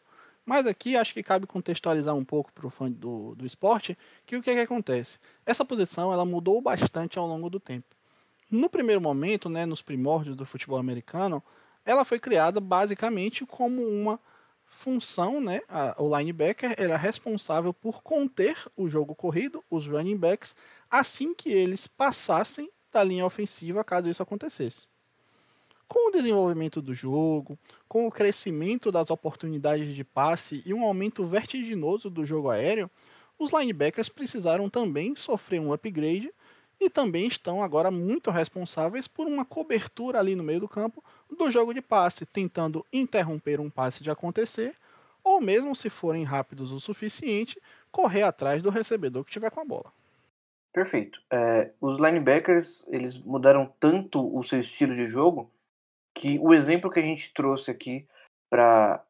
Mas 0.50 0.66
aqui 0.66 0.96
acho 0.96 1.14
que 1.14 1.22
cabe 1.22 1.46
contextualizar 1.46 2.12
um 2.12 2.24
pouco 2.24 2.52
para 2.52 2.66
o 2.66 2.70
fã 2.70 2.90
do, 2.90 3.36
do 3.36 3.46
esporte 3.46 3.96
que 4.26 4.34
o 4.34 4.42
que, 4.42 4.50
é 4.50 4.54
que 4.54 4.60
acontece? 4.62 5.20
Essa 5.46 5.64
posição 5.64 6.12
ela 6.12 6.24
mudou 6.24 6.60
bastante 6.60 7.20
ao 7.20 7.26
longo 7.28 7.48
do 7.48 7.60
tempo. 7.60 7.94
No 8.50 8.68
primeiro 8.68 9.00
momento, 9.00 9.48
né, 9.48 9.64
nos 9.64 9.80
primórdios 9.80 10.34
do 10.34 10.44
futebol 10.44 10.76
americano, 10.76 11.40
ela 11.86 12.04
foi 12.04 12.18
criada 12.18 12.58
basicamente 12.58 13.46
como 13.46 13.80
uma 13.80 14.18
função, 14.66 15.40
né? 15.40 15.60
o 15.96 16.18
linebacker 16.18 16.74
era 16.76 16.96
responsável 16.96 17.72
por 17.72 18.02
conter 18.02 18.56
o 18.76 18.88
jogo 18.88 19.14
corrido, 19.14 19.62
os 19.70 19.86
running 19.86 20.16
backs, 20.16 20.56
assim 20.90 21.32
que 21.32 21.52
eles 21.52 21.86
passassem 21.86 22.68
da 22.90 23.04
linha 23.04 23.24
ofensiva, 23.24 23.84
caso 23.84 24.08
isso 24.08 24.20
acontecesse. 24.20 24.89
Com 25.90 26.08
o 26.08 26.12
desenvolvimento 26.12 26.80
do 26.80 26.94
jogo, 26.94 27.58
com 27.88 28.06
o 28.06 28.12
crescimento 28.12 28.92
das 28.92 29.10
oportunidades 29.10 29.92
de 29.92 30.04
passe 30.04 30.62
e 30.64 30.72
um 30.72 30.84
aumento 30.84 31.26
vertiginoso 31.26 32.08
do 32.08 32.24
jogo 32.24 32.48
aéreo, 32.48 32.88
os 33.36 33.52
linebackers 33.52 34.08
precisaram 34.08 34.70
também 34.70 35.16
sofrer 35.16 35.60
um 35.60 35.72
upgrade 35.72 36.32
e 36.80 36.88
também 36.88 37.26
estão 37.26 37.60
agora 37.60 37.90
muito 37.90 38.30
responsáveis 38.30 39.08
por 39.08 39.26
uma 39.26 39.44
cobertura 39.44 40.20
ali 40.20 40.36
no 40.36 40.44
meio 40.44 40.60
do 40.60 40.68
campo 40.68 41.02
do 41.28 41.50
jogo 41.50 41.74
de 41.74 41.82
passe, 41.82 42.24
tentando 42.24 42.86
interromper 42.92 43.58
um 43.58 43.68
passe 43.68 44.00
de 44.00 44.12
acontecer, 44.12 44.72
ou 45.24 45.40
mesmo 45.40 45.74
se 45.74 45.90
forem 45.90 46.22
rápidos 46.22 46.70
o 46.70 46.78
suficiente, 46.78 47.60
correr 47.90 48.22
atrás 48.22 48.62
do 48.62 48.70
recebedor 48.70 49.24
que 49.24 49.30
estiver 49.30 49.50
com 49.50 49.58
a 49.58 49.64
bola. 49.64 49.92
Perfeito. 50.72 51.20
É, 51.28 51.72
os 51.80 51.98
linebackers 51.98 52.86
eles 52.86 53.18
mudaram 53.18 53.74
tanto 53.80 54.24
o 54.38 54.40
seu 54.44 54.60
estilo 54.60 54.94
de 54.94 55.06
jogo 55.06 55.50
que 56.14 56.38
o 56.38 56.52
exemplo 56.52 56.90
que 56.90 56.98
a 56.98 57.02
gente 57.02 57.32
trouxe 57.32 57.70
aqui 57.70 58.06
para 58.50 59.04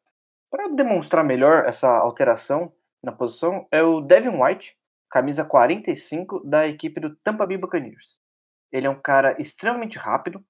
demonstrar 0.75 1.25
melhor 1.25 1.66
essa 1.66 1.88
alteração 1.88 2.73
na 3.02 3.12
posição 3.12 3.66
é 3.71 3.83
o 3.83 4.00
Devin 4.00 4.40
White, 4.42 4.76
camisa 5.11 5.45
45 5.45 6.40
da 6.40 6.69
equipe 6.69 7.00
do 7.00 7.16
Tampa 7.16 7.47
Bay 7.47 7.57
Buccaneers. 7.57 8.19
Ele 8.73 8.87
é 8.87 8.90
um 8.90 9.00
cara 9.00 9.40
extremamente 9.40 9.99
rápido, 9.99 10.45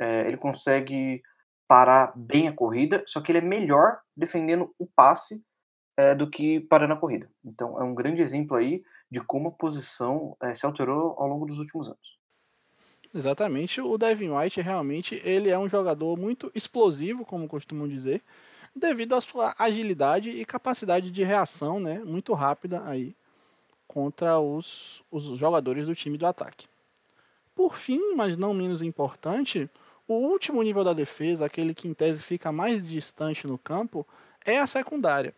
é, 0.00 0.26
ele 0.26 0.36
consegue 0.36 1.22
parar 1.68 2.12
bem 2.16 2.48
a 2.48 2.52
corrida, 2.52 3.02
só 3.06 3.20
que 3.20 3.30
ele 3.30 3.38
é 3.38 3.42
melhor 3.42 4.00
defendendo 4.16 4.74
o 4.78 4.86
passe 4.86 5.44
é, 5.96 6.14
do 6.14 6.28
que 6.28 6.60
parando 6.60 6.94
a 6.94 6.98
corrida. 6.98 7.30
Então 7.44 7.80
é 7.80 7.84
um 7.84 7.94
grande 7.94 8.22
exemplo 8.22 8.56
aí 8.56 8.82
de 9.10 9.20
como 9.20 9.48
a 9.48 9.52
posição 9.52 10.36
é, 10.42 10.54
se 10.54 10.66
alterou 10.66 11.14
ao 11.18 11.28
longo 11.28 11.46
dos 11.46 11.58
últimos 11.58 11.88
anos. 11.88 12.18
Exatamente, 13.14 13.80
o 13.80 13.96
Devin 13.96 14.30
White 14.30 14.60
realmente 14.60 15.20
ele 15.24 15.48
é 15.48 15.56
um 15.56 15.68
jogador 15.68 16.18
muito 16.18 16.50
explosivo, 16.52 17.24
como 17.24 17.46
costumam 17.46 17.86
dizer, 17.86 18.20
devido 18.74 19.14
à 19.14 19.20
sua 19.20 19.54
agilidade 19.56 20.30
e 20.30 20.44
capacidade 20.44 21.12
de 21.12 21.22
reação, 21.22 21.78
né, 21.78 22.00
muito 22.04 22.32
rápida 22.32 22.82
aí 22.84 23.14
contra 23.86 24.40
os, 24.40 25.04
os 25.12 25.38
jogadores 25.38 25.86
do 25.86 25.94
time 25.94 26.18
do 26.18 26.26
ataque. 26.26 26.66
Por 27.54 27.76
fim, 27.76 28.16
mas 28.16 28.36
não 28.36 28.52
menos 28.52 28.82
importante, 28.82 29.70
o 30.08 30.14
último 30.14 30.60
nível 30.60 30.82
da 30.82 30.92
defesa, 30.92 31.46
aquele 31.46 31.72
que 31.72 31.86
em 31.86 31.94
tese 31.94 32.20
fica 32.20 32.50
mais 32.50 32.88
distante 32.88 33.46
no 33.46 33.56
campo, 33.56 34.04
é 34.44 34.58
a 34.58 34.66
secundária. 34.66 35.32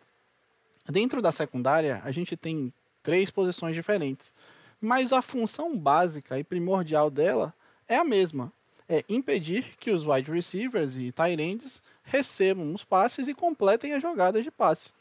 Dentro 0.89 1.21
da 1.21 1.31
secundária, 1.31 2.01
a 2.03 2.11
gente 2.11 2.35
tem 2.35 2.73
três 3.03 3.29
posições 3.29 3.75
diferentes, 3.75 4.33
mas 4.81 5.13
a 5.13 5.21
função 5.21 5.77
básica 5.77 6.39
e 6.39 6.43
primordial 6.43 7.11
dela 7.11 7.53
é 7.87 7.97
a 7.97 8.03
mesma. 8.03 8.51
É 8.89 9.03
impedir 9.09 9.75
que 9.77 9.91
os 9.91 10.05
wide 10.05 10.31
receivers 10.31 10.95
e 10.95 11.11
tight 11.11 11.41
ends 11.41 11.81
recebam 12.03 12.73
os 12.73 12.85
passes 12.85 13.27
e 13.27 13.33
completem 13.33 13.93
as 13.93 14.01
jogadas 14.01 14.43
de 14.43 14.51
passe. 14.51 14.91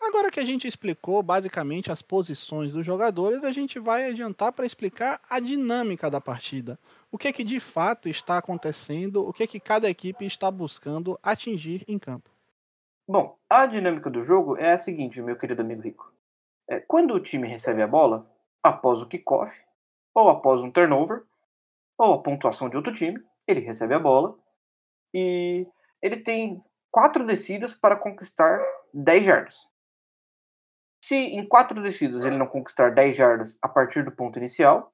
Agora 0.00 0.30
que 0.30 0.40
a 0.40 0.44
gente 0.44 0.66
explicou 0.66 1.22
basicamente 1.22 1.92
as 1.92 2.00
posições 2.00 2.72
dos 2.72 2.86
jogadores, 2.86 3.44
a 3.44 3.52
gente 3.52 3.78
vai 3.78 4.08
adiantar 4.08 4.50
para 4.50 4.64
explicar 4.64 5.20
a 5.28 5.38
dinâmica 5.38 6.10
da 6.10 6.20
partida. 6.20 6.78
O 7.12 7.18
que 7.18 7.28
é 7.28 7.32
que 7.32 7.44
de 7.44 7.60
fato 7.60 8.08
está 8.08 8.38
acontecendo, 8.38 9.26
o 9.26 9.32
que 9.32 9.42
é 9.42 9.46
que 9.46 9.60
cada 9.60 9.90
equipe 9.90 10.24
está 10.24 10.50
buscando 10.50 11.18
atingir 11.22 11.84
em 11.86 11.98
campo. 11.98 12.30
Bom, 13.06 13.36
a 13.48 13.66
dinâmica 13.66 14.08
do 14.08 14.22
jogo 14.22 14.56
é 14.56 14.72
a 14.72 14.78
seguinte, 14.78 15.20
meu 15.20 15.36
querido 15.36 15.60
amigo 15.60 15.82
Rico. 15.82 16.10
É, 16.66 16.80
quando 16.80 17.12
o 17.12 17.20
time 17.20 17.46
recebe 17.46 17.82
a 17.82 17.86
bola, 17.86 18.26
após 18.62 19.02
o 19.02 19.06
kickoff, 19.06 19.60
ou 20.14 20.30
após 20.30 20.62
um 20.62 20.70
turnover, 20.70 21.24
ou 22.00 22.14
a 22.14 22.22
pontuação 22.22 22.70
de 22.70 22.78
outro 22.78 22.94
time, 22.94 23.22
ele 23.46 23.60
recebe 23.60 23.92
a 23.92 23.98
bola 23.98 24.34
e 25.12 25.66
ele 26.00 26.16
tem 26.16 26.64
quatro 26.90 27.26
descidas 27.26 27.74
para 27.74 27.94
conquistar 27.94 28.58
10 28.94 29.26
jardas. 29.26 29.56
Se 31.04 31.14
em 31.14 31.46
quatro 31.46 31.82
descidas 31.82 32.24
ele 32.24 32.38
não 32.38 32.46
conquistar 32.46 32.90
10 32.90 33.14
jardas 33.14 33.58
a 33.60 33.68
partir 33.68 34.02
do 34.02 34.12
ponto 34.12 34.38
inicial, 34.38 34.92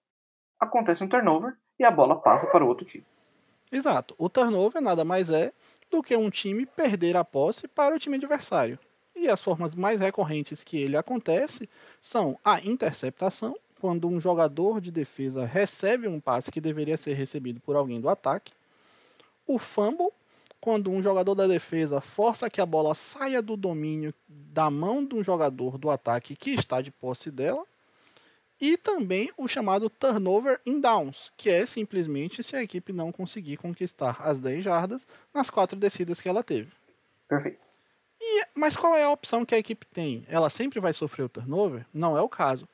acontece 0.59 1.05
um 1.05 1.09
turnover 1.09 1.57
e 1.79 1.85
a 1.85 1.91
bola 1.93 2.21
passa 2.21 2.47
para 2.49 2.65
o 2.65 2.69
outro 2.69 2.85
time. 2.85 3.07
Exato. 3.71 4.15
O 4.19 4.29
turnover 4.29 4.83
nada 4.83 5.05
mais 5.05 5.31
é 5.31 5.53
do 5.89 6.03
que 6.03 6.17
um 6.17 6.29
time 6.29 6.67
perder 6.67 7.17
a 7.17 7.25
posse 7.25 7.69
para 7.69 7.95
o 7.95 7.99
time 7.99 8.17
adversário. 8.17 8.79
E 9.15 9.29
as 9.29 9.41
formas 9.41 9.75
mais 9.75 10.01
recorrentes 10.01 10.65
que 10.65 10.81
ele 10.81 10.97
acontece 10.97 11.69
são 12.01 12.39
a 12.45 12.61
interceptação, 12.61 13.57
quando 13.81 14.09
um 14.09 14.21
jogador 14.21 14.81
de 14.81 14.91
defesa 14.91 15.45
recebe 15.45 16.09
um 16.09 16.21
passe 16.21 16.51
que 16.51 16.61
deveria 16.61 16.97
ser 16.97 17.15
recebido 17.15 17.61
por 17.61 17.77
alguém 17.77 18.01
do 18.01 18.09
ataque. 18.09 18.53
O 19.47 19.59
fumble, 19.59 20.11
quando 20.61 20.91
um 20.91 21.01
jogador 21.01 21.35
da 21.35 21.47
defesa 21.47 22.01
força 22.01 22.51
que 22.51 22.61
a 22.61 22.67
bola 22.67 22.95
saia 22.95 23.41
do 23.41 23.57
domínio 23.57 24.13
da 24.29 24.71
mão 24.71 25.05
de 25.05 25.15
um 25.15 25.23
jogador 25.23 25.79
do 25.79 25.91
ataque 25.91 26.35
que 26.35 26.51
está 26.51 26.81
de 26.81 26.91
posse 26.91 27.31
dela. 27.31 27.65
E 28.59 28.79
também 28.79 29.31
o 29.37 29.47
chamado 29.47 29.91
turnover 29.91 30.59
in 30.65 30.81
downs, 30.81 31.31
que 31.37 31.51
é 31.51 31.67
simplesmente 31.67 32.43
se 32.43 32.57
a 32.57 32.63
equipe 32.63 32.91
não 32.91 33.13
conseguir 33.13 33.59
conquistar 33.59 34.17
as 34.23 34.41
10 34.41 34.65
jardas 34.65 35.07
nas 35.33 35.51
quatro 35.51 35.79
descidas 35.79 36.23
que 36.23 36.29
ela 36.29 36.43
teve. 36.43 36.73
Perfeito. 37.29 37.67
E, 38.19 38.47
mas 38.55 38.75
qual 38.75 38.97
é 38.97 39.05
a 39.05 39.11
opção 39.11 39.45
que 39.45 39.55
a 39.55 39.59
equipe 39.59 39.85
tem? 39.85 40.25
Ela 40.27 40.49
sempre 40.49 40.81
vai 40.81 40.95
sofrer 40.95 41.25
o 41.25 41.29
turnover? 41.29 41.85
Não 41.93 42.17
é 42.17 42.23
o 42.23 42.29
caso. 42.31 42.67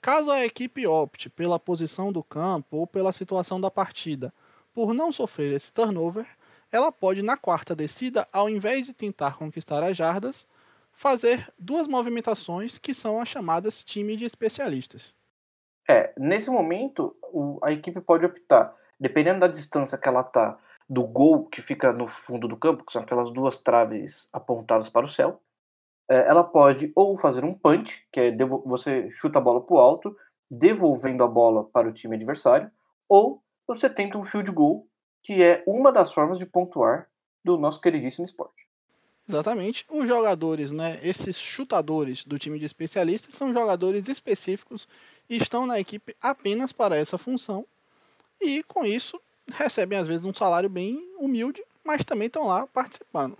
Caso 0.00 0.30
a 0.30 0.44
equipe 0.44 0.86
opte 0.86 1.28
pela 1.28 1.58
posição 1.58 2.12
do 2.12 2.22
campo 2.22 2.76
ou 2.76 2.86
pela 2.86 3.12
situação 3.12 3.60
da 3.60 3.70
partida 3.70 4.32
por 4.72 4.94
não 4.94 5.10
sofrer 5.10 5.52
esse 5.52 5.72
turnover, 5.72 6.26
ela 6.70 6.92
pode, 6.92 7.22
na 7.22 7.36
quarta 7.36 7.74
descida, 7.74 8.26
ao 8.32 8.48
invés 8.48 8.86
de 8.86 8.92
tentar 8.92 9.36
conquistar 9.36 9.82
as 9.82 9.96
jardas, 9.96 10.46
fazer 10.92 11.48
duas 11.58 11.88
movimentações 11.88 12.78
que 12.78 12.94
são 12.94 13.20
as 13.20 13.28
chamadas 13.28 13.82
time 13.82 14.16
de 14.16 14.24
especialistas. 14.24 15.14
É, 15.88 16.12
nesse 16.18 16.50
momento, 16.50 17.16
a 17.62 17.72
equipe 17.72 18.00
pode 18.00 18.26
optar, 18.26 18.74
dependendo 19.00 19.40
da 19.40 19.48
distância 19.48 19.96
que 19.96 20.06
ela 20.06 20.20
está 20.20 20.58
do 20.88 21.02
gol 21.02 21.46
que 21.46 21.60
fica 21.62 21.92
no 21.92 22.06
fundo 22.06 22.46
do 22.46 22.56
campo, 22.56 22.84
que 22.84 22.92
são 22.92 23.02
aquelas 23.02 23.30
duas 23.32 23.58
traves 23.58 24.28
apontadas 24.32 24.88
para 24.88 25.06
o 25.06 25.08
céu, 25.08 25.40
ela 26.08 26.42
pode 26.42 26.90
ou 26.94 27.16
fazer 27.16 27.44
um 27.44 27.54
punch, 27.54 28.06
que 28.10 28.20
é 28.20 28.36
você 28.64 29.10
chuta 29.10 29.38
a 29.38 29.42
bola 29.42 29.60
para 29.60 29.74
o 29.74 29.78
alto, 29.78 30.16
devolvendo 30.50 31.22
a 31.22 31.28
bola 31.28 31.64
para 31.64 31.88
o 31.88 31.92
time 31.92 32.16
adversário, 32.16 32.70
ou 33.08 33.42
você 33.66 33.90
tenta 33.90 34.16
um 34.16 34.24
field 34.24 34.50
goal, 34.50 34.86
que 35.22 35.42
é 35.42 35.62
uma 35.66 35.92
das 35.92 36.12
formas 36.12 36.38
de 36.38 36.46
pontuar 36.46 37.08
do 37.44 37.58
nosso 37.58 37.80
queridíssimo 37.80 38.24
esporte. 38.24 38.66
Exatamente. 39.28 39.84
Os 39.90 40.08
jogadores, 40.08 40.72
né, 40.72 40.98
esses 41.02 41.36
chutadores 41.36 42.24
do 42.24 42.38
time 42.38 42.58
de 42.58 42.64
especialistas 42.64 43.34
são 43.34 43.52
jogadores 43.52 44.08
específicos 44.08 44.88
e 45.28 45.36
estão 45.36 45.66
na 45.66 45.78
equipe 45.78 46.16
apenas 46.22 46.72
para 46.72 46.96
essa 46.96 47.18
função. 47.18 47.66
E 48.40 48.62
com 48.62 48.84
isso 48.86 49.20
recebem 49.52 49.98
às 49.98 50.06
vezes 50.06 50.24
um 50.24 50.32
salário 50.32 50.70
bem 50.70 51.06
humilde, 51.18 51.62
mas 51.84 52.04
também 52.04 52.26
estão 52.26 52.46
lá 52.46 52.66
participando. 52.66 53.36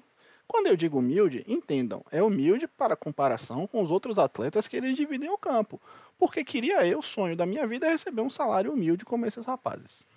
Quando 0.49 0.69
eu 0.69 0.77
digo 0.77 0.99
humilde, 0.99 1.45
entendam, 1.47 2.03
é 2.11 2.23
humilde 2.23 2.67
para 2.67 2.97
comparação 2.97 3.67
com 3.67 3.83
os 3.83 3.91
outros 3.91 4.19
atletas 4.19 4.67
que 4.67 4.79
eles 4.79 4.95
dividem 4.95 5.29
o 5.29 5.37
campo. 5.37 5.79
Porque 6.19 6.43
queria 6.43 6.87
eu, 6.87 7.01
o 7.01 7.03
sonho 7.03 7.37
da 7.37 7.45
minha 7.45 7.67
vida 7.67 7.87
é 7.87 7.91
receber 7.91 8.23
um 8.23 8.31
salário 8.31 8.73
humilde 8.73 9.05
como 9.05 9.27
esses 9.27 9.45
rapazes. 9.45 10.09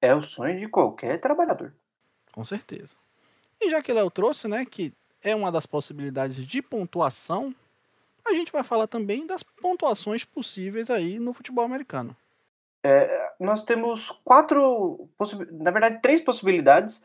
É 0.00 0.12
o 0.12 0.20
sonho 0.20 0.58
de 0.58 0.66
qualquer 0.68 1.20
trabalhador. 1.20 1.72
Com 2.32 2.44
certeza. 2.44 2.96
E 3.60 3.70
já 3.70 3.80
que 3.80 3.92
Léo 3.92 4.10
trouxe, 4.10 4.48
né, 4.48 4.64
que 4.64 4.92
é 5.22 5.36
uma 5.36 5.52
das 5.52 5.64
possibilidades 5.64 6.44
de 6.44 6.60
pontuação, 6.60 7.54
a 8.26 8.32
gente 8.34 8.50
vai 8.50 8.64
falar 8.64 8.88
também 8.88 9.24
das 9.24 9.44
pontuações 9.44 10.24
possíveis 10.24 10.90
aí 10.90 11.20
no 11.20 11.32
futebol 11.32 11.64
americano. 11.64 12.16
É, 12.84 13.32
nós 13.38 13.62
temos 13.62 14.10
quatro, 14.24 15.08
na 15.52 15.70
verdade, 15.70 16.02
três 16.02 16.20
possibilidades 16.20 17.04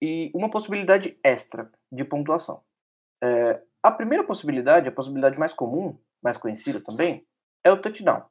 e 0.00 0.30
uma 0.34 0.50
possibilidade 0.50 1.18
extra 1.22 1.70
de 1.90 2.04
pontuação. 2.04 2.62
É, 3.22 3.60
a 3.82 3.90
primeira 3.90 4.24
possibilidade, 4.24 4.88
a 4.88 4.92
possibilidade 4.92 5.38
mais 5.38 5.52
comum, 5.52 5.98
mais 6.22 6.36
conhecida 6.36 6.80
também, 6.80 7.26
é 7.64 7.70
o 7.70 7.80
touchdown. 7.80 8.24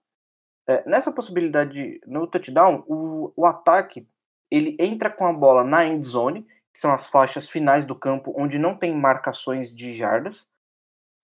É, 0.68 0.88
nessa 0.88 1.12
possibilidade, 1.12 2.02
no 2.06 2.28
touchdown, 2.28 2.84
o, 2.88 3.32
o 3.36 3.46
ataque 3.46 4.08
ele 4.52 4.76
entra 4.80 5.10
com 5.10 5.26
a 5.26 5.34
bola 5.34 5.64
na 5.64 5.86
end 5.86 6.06
zone, 6.06 6.44
que 6.44 6.80
são 6.80 6.94
as 6.94 7.08
faixas 7.08 7.50
finais 7.50 7.86
do 7.86 7.96
campo 7.96 8.34
onde 8.38 8.58
não 8.58 8.78
tem 8.78 8.94
marcações 8.94 9.74
de 9.74 9.96
jardas. 9.96 10.48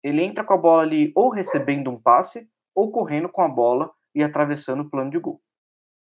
Ele 0.03 0.21
entra 0.21 0.43
com 0.43 0.53
a 0.53 0.57
bola 0.57 0.83
ali 0.83 1.11
ou 1.15 1.29
recebendo 1.29 1.89
um 1.89 1.99
passe 1.99 2.49
ou 2.75 2.91
correndo 2.91 3.29
com 3.29 3.41
a 3.41 3.47
bola 3.47 3.91
e 4.15 4.23
atravessando 4.23 4.81
o 4.81 4.89
plano 4.89 5.09
de 5.09 5.19
gol. 5.19 5.41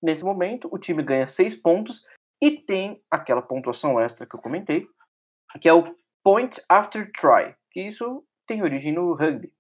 Nesse 0.03 0.25
momento, 0.25 0.69
o 0.73 0.79
time 0.79 1.03
ganha 1.03 1.27
seis 1.27 1.55
pontos 1.55 2.05
e 2.45 2.51
tem 2.51 3.03
aquela 3.11 3.41
pontuação 3.41 3.99
extra 3.99 4.27
que 4.27 4.37
eu 4.37 4.43
comentei, 4.43 4.87
que 5.63 5.67
é 5.67 5.73
o 5.73 5.97
point 6.23 6.61
after 6.69 7.11
try, 7.11 7.55
que 7.71 7.81
isso 7.81 8.23
tem 8.47 8.63
origem 8.63 8.93
no 8.93 9.15
rugby. 9.15 9.51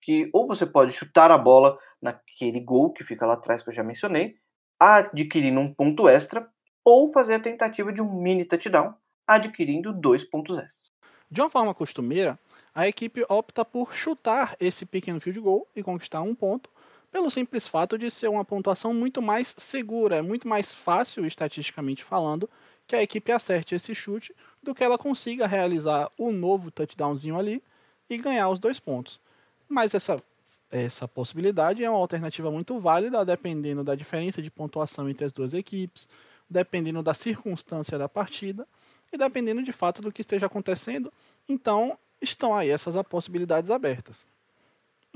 Que 0.00 0.30
ou 0.32 0.46
você 0.46 0.64
pode 0.64 0.92
chutar 0.92 1.30
a 1.30 1.36
bola 1.36 1.78
naquele 2.00 2.60
gol 2.60 2.90
que 2.94 3.04
fica 3.04 3.26
lá 3.26 3.34
atrás 3.34 3.62
que 3.62 3.68
eu 3.68 3.74
já 3.74 3.82
mencionei, 3.82 4.34
adquirindo 4.80 5.60
um 5.60 5.74
ponto 5.74 6.08
extra, 6.08 6.50
ou 6.82 7.12
fazer 7.12 7.34
a 7.34 7.42
tentativa 7.42 7.92
de 7.92 8.00
um 8.00 8.10
mini 8.10 8.46
touchdown, 8.46 8.94
adquirindo 9.26 9.92
dois 9.92 10.24
pontos 10.24 10.56
extras. 10.56 10.90
De 11.30 11.42
uma 11.42 11.50
forma 11.50 11.74
costumeira, 11.74 12.38
a 12.74 12.88
equipe 12.88 13.26
opta 13.28 13.62
por 13.62 13.92
chutar 13.92 14.56
esse 14.58 14.86
pequeno 14.86 15.20
field 15.20 15.40
goal 15.40 15.68
e 15.76 15.82
conquistar 15.82 16.22
um 16.22 16.34
ponto, 16.34 16.70
pelo 17.16 17.30
simples 17.30 17.66
fato 17.66 17.96
de 17.96 18.10
ser 18.10 18.28
uma 18.28 18.44
pontuação 18.44 18.92
muito 18.92 19.22
mais 19.22 19.54
segura, 19.56 20.16
é 20.16 20.22
muito 20.22 20.46
mais 20.46 20.74
fácil, 20.74 21.24
estatisticamente 21.24 22.04
falando, 22.04 22.46
que 22.86 22.94
a 22.94 23.02
equipe 23.02 23.32
acerte 23.32 23.74
esse 23.74 23.94
chute 23.94 24.36
do 24.62 24.74
que 24.74 24.84
ela 24.84 24.98
consiga 24.98 25.46
realizar 25.46 26.10
o 26.18 26.30
novo 26.30 26.70
touchdownzinho 26.70 27.38
ali 27.38 27.62
e 28.10 28.18
ganhar 28.18 28.50
os 28.50 28.60
dois 28.60 28.78
pontos. 28.78 29.18
Mas 29.66 29.94
essa 29.94 30.22
essa 30.70 31.08
possibilidade 31.08 31.82
é 31.82 31.88
uma 31.88 31.98
alternativa 31.98 32.50
muito 32.50 32.78
válida, 32.78 33.24
dependendo 33.24 33.82
da 33.82 33.94
diferença 33.94 34.42
de 34.42 34.50
pontuação 34.50 35.08
entre 35.08 35.24
as 35.24 35.32
duas 35.32 35.54
equipes, 35.54 36.08
dependendo 36.50 37.02
da 37.02 37.14
circunstância 37.14 37.96
da 37.96 38.10
partida 38.10 38.68
e 39.10 39.16
dependendo 39.16 39.62
de 39.62 39.72
fato 39.72 40.02
do 40.02 40.12
que 40.12 40.20
esteja 40.20 40.46
acontecendo. 40.46 41.10
Então, 41.48 41.96
estão 42.20 42.54
aí 42.54 42.68
essas 42.68 42.94
possibilidades 43.04 43.70
abertas. 43.70 44.26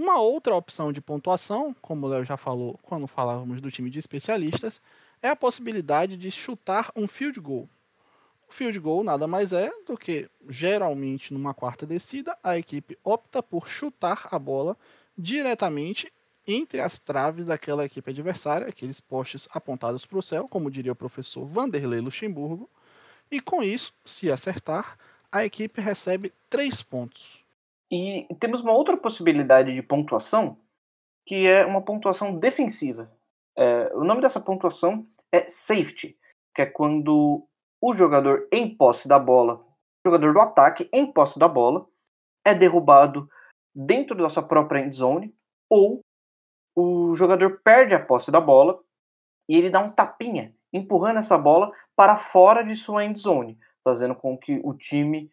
Uma 0.02 0.18
outra 0.18 0.54
opção 0.54 0.90
de 0.90 0.98
pontuação, 1.02 1.76
como 1.82 2.06
o 2.06 2.08
Léo 2.08 2.24
já 2.24 2.34
falou 2.34 2.80
quando 2.84 3.06
falávamos 3.06 3.60
do 3.60 3.70
time 3.70 3.90
de 3.90 3.98
especialistas, 3.98 4.80
é 5.20 5.28
a 5.28 5.36
possibilidade 5.36 6.16
de 6.16 6.30
chutar 6.30 6.90
um 6.96 7.06
field 7.06 7.38
goal. 7.38 7.68
O 8.48 8.54
field 8.54 8.78
goal 8.80 9.04
nada 9.04 9.26
mais 9.26 9.52
é 9.52 9.70
do 9.86 9.98
que, 9.98 10.26
geralmente, 10.48 11.34
numa 11.34 11.52
quarta 11.52 11.84
descida, 11.84 12.34
a 12.42 12.56
equipe 12.56 12.96
opta 13.04 13.42
por 13.42 13.68
chutar 13.68 14.26
a 14.30 14.38
bola 14.38 14.74
diretamente 15.18 16.10
entre 16.48 16.80
as 16.80 16.98
traves 16.98 17.44
daquela 17.44 17.84
equipe 17.84 18.10
adversária, 18.10 18.68
aqueles 18.68 19.02
postes 19.02 19.50
apontados 19.52 20.06
para 20.06 20.18
o 20.18 20.22
céu, 20.22 20.48
como 20.48 20.70
diria 20.70 20.92
o 20.92 20.96
professor 20.96 21.44
Vanderlei 21.44 22.00
Luxemburgo, 22.00 22.70
e 23.30 23.38
com 23.38 23.62
isso, 23.62 23.92
se 24.02 24.32
acertar, 24.32 24.96
a 25.30 25.44
equipe 25.44 25.78
recebe 25.78 26.32
três 26.48 26.82
pontos. 26.82 27.39
E 27.90 28.26
temos 28.38 28.60
uma 28.60 28.72
outra 28.72 28.96
possibilidade 28.96 29.74
de 29.74 29.82
pontuação, 29.82 30.56
que 31.26 31.46
é 31.46 31.66
uma 31.66 31.82
pontuação 31.82 32.38
defensiva. 32.38 33.10
É, 33.56 33.92
o 33.94 34.04
nome 34.04 34.20
dessa 34.20 34.40
pontuação 34.40 35.06
é 35.32 35.48
safety, 35.48 36.16
que 36.54 36.62
é 36.62 36.66
quando 36.66 37.46
o 37.80 37.94
jogador 37.94 38.48
em 38.52 38.76
posse 38.76 39.08
da 39.08 39.18
bola, 39.18 39.54
o 39.54 40.08
jogador 40.08 40.32
do 40.32 40.40
ataque 40.40 40.88
em 40.92 41.10
posse 41.10 41.38
da 41.38 41.48
bola, 41.48 41.86
é 42.44 42.54
derrubado 42.54 43.28
dentro 43.74 44.16
da 44.16 44.28
sua 44.28 44.42
própria 44.42 44.80
endzone, 44.80 45.34
ou 45.68 46.00
o 46.76 47.14
jogador 47.16 47.60
perde 47.64 47.94
a 47.94 48.04
posse 48.04 48.30
da 48.30 48.40
bola 48.40 48.80
e 49.48 49.56
ele 49.56 49.70
dá 49.70 49.80
um 49.80 49.90
tapinha, 49.90 50.54
empurrando 50.72 51.18
essa 51.18 51.36
bola 51.36 51.72
para 51.96 52.16
fora 52.16 52.62
de 52.62 52.76
sua 52.76 53.04
endzone, 53.04 53.58
fazendo 53.84 54.14
com 54.14 54.38
que 54.38 54.60
o 54.64 54.74
time 54.74 55.30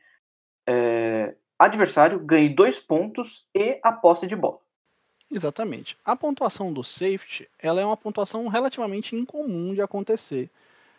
é, 0.68 1.36
adversário 1.58 2.20
ganhe 2.20 2.50
dois 2.50 2.80
pontos 2.80 3.46
e 3.54 3.80
a 3.84 3.92
posse 3.92 4.28
de 4.28 4.36
bola. 4.36 4.60
Exatamente. 5.30 5.98
A 6.06 6.16
pontuação 6.16 6.72
do 6.72 6.84
safety 6.84 7.50
ela 7.60 7.82
é 7.82 7.86
uma 7.86 7.98
pontuação 7.98 8.48
relativamente 8.48 9.16
incomum 9.16 9.74
de 9.74 9.82
acontecer. 9.82 10.50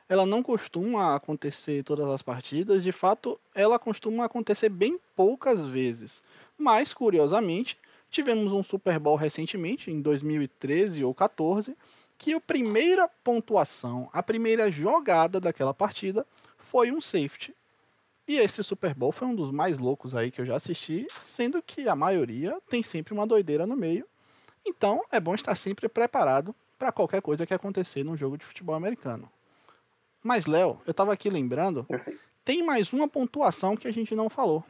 Ela 0.08 0.24
não 0.24 0.42
costuma 0.42 1.14
acontecer 1.14 1.82
todas 1.82 2.08
as 2.08 2.22
partidas, 2.22 2.82
de 2.82 2.92
fato, 2.92 3.38
ela 3.54 3.78
costuma 3.78 4.24
acontecer 4.24 4.70
bem 4.70 4.98
poucas 5.14 5.66
vezes. 5.66 6.22
Mas, 6.56 6.94
curiosamente, 6.94 7.78
tivemos 8.08 8.52
um 8.52 8.62
Super 8.62 8.98
Bowl 8.98 9.16
recentemente, 9.16 9.90
em 9.90 10.00
2013 10.00 11.04
ou 11.04 11.14
14, 11.14 11.76
que 12.16 12.32
a 12.32 12.40
primeira 12.40 13.06
pontuação, 13.22 14.08
a 14.12 14.22
primeira 14.22 14.70
jogada 14.70 15.38
daquela 15.38 15.74
partida 15.74 16.26
foi 16.56 16.90
um 16.90 17.00
safety. 17.00 17.54
E 18.28 18.36
esse 18.36 18.62
Super 18.62 18.94
Bowl 18.94 19.10
foi 19.10 19.26
um 19.26 19.34
dos 19.34 19.50
mais 19.50 19.78
loucos 19.78 20.14
aí 20.14 20.30
que 20.30 20.38
eu 20.38 20.44
já 20.44 20.54
assisti, 20.54 21.06
sendo 21.18 21.62
que 21.62 21.88
a 21.88 21.96
maioria 21.96 22.60
tem 22.68 22.82
sempre 22.82 23.14
uma 23.14 23.26
doideira 23.26 23.66
no 23.66 23.74
meio. 23.74 24.06
Então 24.66 25.02
é 25.10 25.18
bom 25.18 25.34
estar 25.34 25.56
sempre 25.56 25.88
preparado 25.88 26.54
para 26.78 26.92
qualquer 26.92 27.22
coisa 27.22 27.46
que 27.46 27.54
acontecer 27.54 28.04
num 28.04 28.14
jogo 28.14 28.36
de 28.36 28.44
futebol 28.44 28.74
americano. 28.74 29.30
Mas, 30.22 30.44
Léo, 30.44 30.78
eu 30.86 30.90
estava 30.90 31.10
aqui 31.10 31.30
lembrando, 31.30 31.84
Perfeito. 31.84 32.20
tem 32.44 32.62
mais 32.62 32.92
uma 32.92 33.08
pontuação 33.08 33.74
que 33.74 33.88
a 33.88 33.92
gente 33.92 34.14
não 34.14 34.28
falou. 34.28 34.62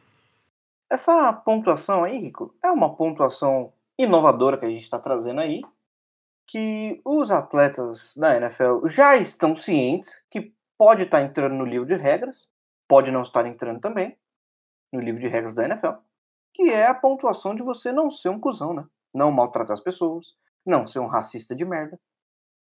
Essa 0.89 1.33
pontuação 1.33 2.05
aí, 2.05 2.17
Rico, 2.17 2.55
é 2.63 2.71
uma 2.71 2.95
pontuação 2.95 3.73
inovadora 3.97 4.57
que 4.57 4.65
a 4.65 4.69
gente 4.69 4.83
está 4.83 4.97
trazendo 4.97 5.41
aí, 5.41 5.61
que 6.47 7.01
os 7.03 7.29
atletas 7.29 8.15
da 8.15 8.37
NFL 8.37 8.87
já 8.87 9.17
estão 9.17 9.53
cientes 9.53 10.23
que 10.31 10.53
pode 10.77 11.03
estar 11.03 11.17
tá 11.19 11.23
entrando 11.23 11.55
no 11.55 11.65
livro 11.65 11.85
de 11.85 11.95
regras, 11.95 12.47
pode 12.89 13.11
não 13.11 13.21
estar 13.21 13.45
entrando 13.45 13.79
também 13.79 14.17
no 14.91 14.99
livro 14.99 15.21
de 15.21 15.27
regras 15.27 15.53
da 15.53 15.63
NFL, 15.63 15.91
que 16.51 16.63
é 16.63 16.87
a 16.87 16.95
pontuação 16.95 17.53
de 17.53 17.61
você 17.61 17.91
não 17.91 18.09
ser 18.09 18.29
um 18.29 18.39
cuzão, 18.39 18.73
né? 18.73 18.83
Não 19.13 19.31
maltratar 19.31 19.73
as 19.73 19.79
pessoas, 19.79 20.35
não 20.65 20.87
ser 20.87 20.97
um 20.97 21.05
racista 21.05 21.55
de 21.55 21.63
merda, 21.63 21.99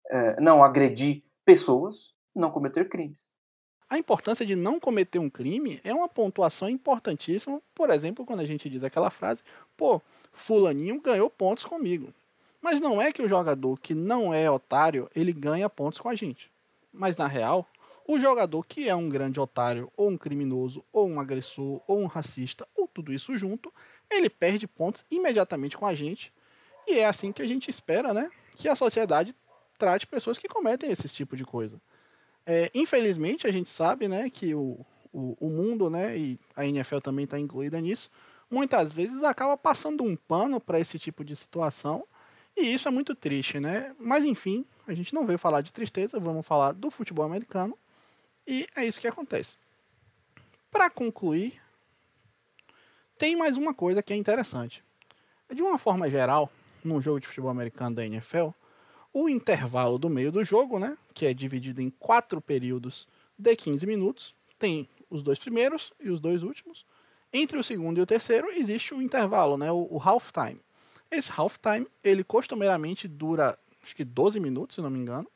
é, 0.09 0.39
não 0.41 0.61
agredir 0.61 1.23
pessoas, 1.45 2.13
não 2.35 2.51
cometer 2.51 2.89
crimes. 2.89 3.25
A 3.89 3.97
importância 3.97 4.45
de 4.45 4.53
não 4.53 4.81
cometer 4.81 5.17
um 5.17 5.29
crime 5.29 5.79
é 5.81 5.93
uma 5.93 6.09
pontuação 6.09 6.69
importantíssima, 6.69 7.61
por 7.73 7.89
exemplo, 7.89 8.25
quando 8.25 8.41
a 8.41 8.45
gente 8.45 8.69
diz 8.69 8.83
aquela 8.83 9.09
frase, 9.09 9.43
pô, 9.77 10.01
fulaninho 10.33 11.01
ganhou 11.01 11.29
pontos 11.29 11.63
comigo. 11.63 12.13
Mas 12.61 12.81
não 12.81 13.01
é 13.01 13.13
que 13.13 13.21
o 13.21 13.29
jogador 13.29 13.79
que 13.79 13.95
não 13.95 14.33
é 14.33 14.51
otário, 14.51 15.09
ele 15.15 15.31
ganha 15.31 15.69
pontos 15.69 16.01
com 16.01 16.09
a 16.09 16.15
gente. 16.15 16.51
Mas 16.91 17.15
na 17.15 17.27
real, 17.27 17.65
o 18.07 18.19
jogador 18.19 18.65
que 18.65 18.87
é 18.87 18.95
um 18.95 19.09
grande 19.09 19.39
otário, 19.39 19.91
ou 19.97 20.09
um 20.09 20.17
criminoso, 20.17 20.83
ou 20.93 21.07
um 21.07 21.19
agressor, 21.19 21.81
ou 21.85 21.99
um 21.99 22.05
racista, 22.05 22.65
ou 22.75 22.87
tudo 22.87 23.11
isso 23.11 23.37
junto, 23.37 23.71
ele 24.09 24.29
perde 24.29 24.65
pontos 24.65 25.05
imediatamente 25.11 25.77
com 25.77 25.85
a 25.85 25.93
gente. 25.93 26.33
E 26.87 26.99
é 26.99 27.05
assim 27.05 27.33
que 27.33 27.41
a 27.41 27.47
gente 27.47 27.69
espera, 27.69 28.13
né? 28.13 28.31
Que 28.55 28.69
a 28.69 28.75
sociedade 28.75 29.35
trate 29.77 30.07
pessoas 30.07 30.39
que 30.39 30.47
cometem 30.47 30.89
esse 30.89 31.09
tipo 31.09 31.35
de 31.35 31.43
coisa. 31.43 31.79
É, 32.45 32.71
infelizmente, 32.73 33.45
a 33.45 33.51
gente 33.51 33.69
sabe 33.69 34.07
né, 34.07 34.29
que 34.29 34.55
o, 34.55 34.85
o, 35.11 35.35
o 35.39 35.49
mundo, 35.49 35.89
né, 35.89 36.17
e 36.17 36.39
a 36.55 36.65
NFL 36.65 36.99
também 36.99 37.25
está 37.25 37.37
incluída 37.37 37.79
nisso, 37.81 38.09
muitas 38.49 38.89
vezes 38.89 39.23
acaba 39.23 39.57
passando 39.57 40.01
um 40.01 40.15
pano 40.15 40.61
para 40.61 40.79
esse 40.79 40.97
tipo 40.97 41.25
de 41.25 41.35
situação, 41.35 42.05
e 42.55 42.73
isso 42.73 42.87
é 42.87 42.91
muito 42.91 43.13
triste, 43.13 43.59
né? 43.59 43.93
Mas 43.99 44.23
enfim, 44.23 44.65
a 44.87 44.93
gente 44.93 45.13
não 45.13 45.25
veio 45.25 45.37
falar 45.37 45.59
de 45.59 45.73
tristeza, 45.73 46.19
vamos 46.19 46.45
falar 46.47 46.71
do 46.71 46.89
futebol 46.89 47.25
americano, 47.25 47.77
e 48.47 48.67
é 48.75 48.85
isso 48.85 49.01
que 49.01 49.07
acontece. 49.07 49.57
Para 50.71 50.89
concluir, 50.89 51.61
tem 53.17 53.35
mais 53.35 53.57
uma 53.57 53.73
coisa 53.73 54.01
que 54.01 54.13
é 54.13 54.15
interessante. 54.15 54.83
De 55.53 55.61
uma 55.61 55.77
forma 55.77 56.09
geral, 56.09 56.51
num 56.83 57.01
jogo 57.01 57.19
de 57.19 57.27
futebol 57.27 57.49
americano 57.49 57.95
da 57.95 58.05
NFL, 58.05 58.49
o 59.13 59.27
intervalo 59.27 59.97
do 59.97 60.09
meio 60.09 60.31
do 60.31 60.43
jogo, 60.43 60.79
né, 60.79 60.97
que 61.13 61.25
é 61.25 61.33
dividido 61.33 61.81
em 61.81 61.89
quatro 61.89 62.39
períodos 62.39 63.07
de 63.37 63.55
15 63.55 63.85
minutos, 63.87 64.35
tem 64.59 64.87
os 65.09 65.23
dois 65.23 65.39
primeiros 65.39 65.93
e 65.99 66.09
os 66.09 66.19
dois 66.19 66.43
últimos. 66.43 66.85
Entre 67.33 67.57
o 67.57 67.63
segundo 67.63 67.97
e 67.97 68.01
o 68.01 68.05
terceiro 68.05 68.49
existe 68.51 68.93
o 68.93 69.01
intervalo, 69.01 69.57
né, 69.57 69.71
o, 69.71 69.87
o 69.89 70.01
half 70.01 70.31
time. 70.31 70.61
Esse 71.09 71.31
half 71.35 71.57
time, 71.57 71.87
ele 72.03 72.23
costumeiramente 72.23 73.07
dura 73.07 73.57
acho 73.81 73.95
que 73.95 74.03
12 74.03 74.39
minutos, 74.39 74.75
se 74.75 74.81
não 74.81 74.89
me 74.89 74.99
engano, 74.99 75.29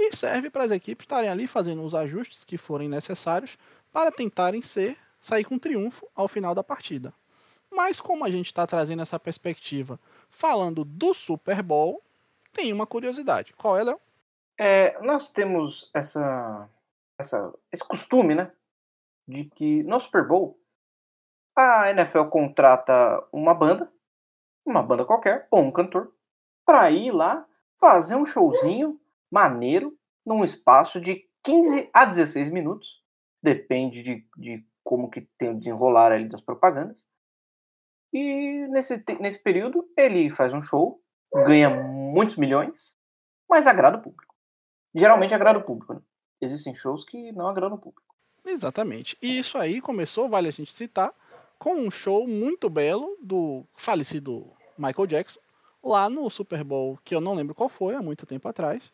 e 0.00 0.16
serve 0.16 0.48
para 0.48 0.64
as 0.64 0.70
equipes 0.70 1.04
estarem 1.04 1.28
ali 1.28 1.46
fazendo 1.46 1.82
os 1.82 1.94
ajustes 1.94 2.42
que 2.42 2.56
forem 2.56 2.88
necessários 2.88 3.58
para 3.92 4.10
tentarem 4.10 4.62
ser 4.62 4.96
sair 5.20 5.44
com 5.44 5.58
triunfo 5.58 6.08
ao 6.14 6.26
final 6.26 6.54
da 6.54 6.64
partida. 6.64 7.12
Mas 7.70 8.00
como 8.00 8.24
a 8.24 8.30
gente 8.30 8.46
está 8.46 8.66
trazendo 8.66 9.02
essa 9.02 9.20
perspectiva 9.20 10.00
falando 10.30 10.84
do 10.84 11.12
Super 11.12 11.62
Bowl, 11.62 12.02
tem 12.52 12.72
uma 12.72 12.86
curiosidade. 12.86 13.52
Qual 13.52 13.76
é, 13.76 13.84
Léo? 13.84 14.00
É, 14.58 15.00
nós 15.02 15.30
temos 15.30 15.90
essa, 15.94 16.68
essa, 17.18 17.52
esse 17.70 17.84
costume, 17.84 18.34
né? 18.34 18.50
De 19.28 19.44
que 19.44 19.82
no 19.84 20.00
Super 20.00 20.26
Bowl 20.26 20.58
a 21.54 21.90
NFL 21.90 22.24
contrata 22.24 23.22
uma 23.32 23.54
banda, 23.54 23.90
uma 24.64 24.82
banda 24.82 25.04
qualquer, 25.04 25.46
ou 25.50 25.60
um 25.60 25.70
cantor, 25.70 26.12
para 26.64 26.90
ir 26.90 27.12
lá 27.12 27.46
fazer 27.78 28.16
um 28.16 28.24
showzinho 28.24 29.00
maneiro 29.30 29.96
num 30.26 30.44
espaço 30.44 31.00
de 31.00 31.24
15 31.42 31.90
a 31.92 32.04
16 32.04 32.50
minutos. 32.50 33.02
Depende 33.42 34.02
de, 34.02 34.26
de 34.36 34.66
como 34.84 35.10
que 35.10 35.22
tem 35.38 35.50
o 35.50 35.58
desenrolar 35.58 36.12
ali 36.12 36.28
das 36.28 36.40
propagandas. 36.40 37.06
E 38.12 38.66
nesse, 38.68 39.02
nesse 39.20 39.42
período 39.42 39.88
ele 39.96 40.30
faz 40.30 40.52
um 40.52 40.60
show 40.60 41.00
ganha 41.44 41.70
muitos 41.70 42.36
milhões, 42.36 42.96
mas 43.48 43.66
agrada 43.66 43.98
o 43.98 44.02
público. 44.02 44.34
Geralmente 44.94 45.34
agrada 45.34 45.58
o 45.58 45.64
público, 45.64 45.94
né? 45.94 46.00
Existem 46.40 46.74
shows 46.74 47.04
que 47.04 47.32
não 47.32 47.46
agradam 47.46 47.76
o 47.76 47.80
público. 47.80 48.14
Exatamente. 48.44 49.16
E 49.22 49.38
isso 49.38 49.58
aí 49.58 49.80
começou, 49.80 50.28
vale 50.28 50.48
a 50.48 50.52
gente 50.52 50.72
citar, 50.72 51.12
com 51.58 51.74
um 51.74 51.90
show 51.90 52.26
muito 52.26 52.70
belo 52.70 53.16
do 53.22 53.64
falecido 53.76 54.50
Michael 54.78 55.06
Jackson, 55.06 55.40
lá 55.84 56.08
no 56.08 56.28
Super 56.30 56.64
Bowl, 56.64 56.98
que 57.04 57.14
eu 57.14 57.20
não 57.20 57.34
lembro 57.34 57.54
qual 57.54 57.68
foi, 57.68 57.94
há 57.94 58.02
muito 58.02 58.26
tempo 58.26 58.48
atrás. 58.48 58.92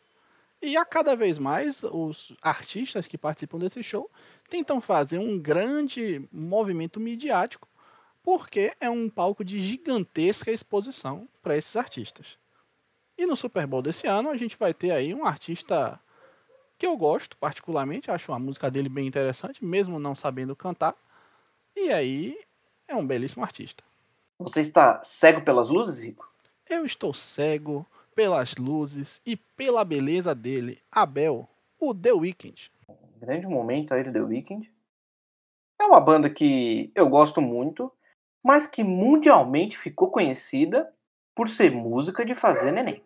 E 0.61 0.75
a 0.75 0.83
cada 0.83 1.15
vez 1.15 1.37
mais 1.37 1.83
os 1.83 2.35
artistas 2.41 3.07
que 3.07 3.17
participam 3.17 3.59
desse 3.59 3.83
show 3.83 4.09
tentam 4.49 4.81
fazer 4.81 5.19
um 5.19 5.39
grande 5.39 6.27
movimento 6.31 6.99
midiático 6.99 7.67
porque 8.23 8.73
é 8.79 8.89
um 8.89 9.09
palco 9.09 9.43
de 9.43 9.61
gigantesca 9.61 10.51
exposição 10.51 11.29
para 11.41 11.55
esses 11.55 11.75
artistas. 11.75 12.37
E 13.17 13.25
no 13.25 13.37
Super 13.37 13.65
Bowl 13.65 13.81
desse 13.81 14.07
ano 14.07 14.29
a 14.29 14.35
gente 14.35 14.57
vai 14.57 14.73
ter 14.73 14.91
aí 14.91 15.13
um 15.13 15.25
artista 15.25 15.99
que 16.77 16.85
eu 16.85 16.97
gosto 16.97 17.37
particularmente, 17.37 18.11
acho 18.11 18.33
a 18.33 18.39
música 18.39 18.69
dele 18.69 18.89
bem 18.89 19.07
interessante, 19.07 19.63
mesmo 19.63 19.97
não 19.97 20.13
sabendo 20.13 20.55
cantar. 20.55 20.95
E 21.75 21.91
aí 21.91 22.37
é 22.87 22.95
um 22.95 23.05
belíssimo 23.05 23.43
artista. 23.43 23.83
Você 24.39 24.61
está 24.61 25.01
cego 25.03 25.41
pelas 25.41 25.69
luzes, 25.69 25.99
Rico? 25.99 26.27
eu 26.69 26.85
estou 26.85 27.13
cego 27.13 27.85
pelas 28.17 28.55
luzes 28.55 29.21
e 29.27 29.37
pela 29.37 29.85
beleza 29.85 30.33
dele, 30.33 30.81
Abel, 30.91 31.47
o 31.79 31.93
The 31.93 32.13
Weeknd. 32.13 32.71
Grande 33.19 33.45
momento 33.45 33.93
aí 33.93 34.03
do 34.03 34.11
The 34.11 34.21
Weeknd. 34.21 34.73
É 35.79 35.83
uma 35.83 36.01
banda 36.01 36.27
que 36.27 36.91
eu 36.95 37.07
gosto 37.07 37.39
muito, 37.39 37.93
mas 38.43 38.65
que 38.65 38.83
mundialmente 38.83 39.77
ficou 39.77 40.09
conhecida 40.09 40.91
por 41.35 41.47
ser 41.47 41.71
música 41.71 42.25
de 42.25 42.33
fazer 42.33 42.71
neném. 42.71 43.03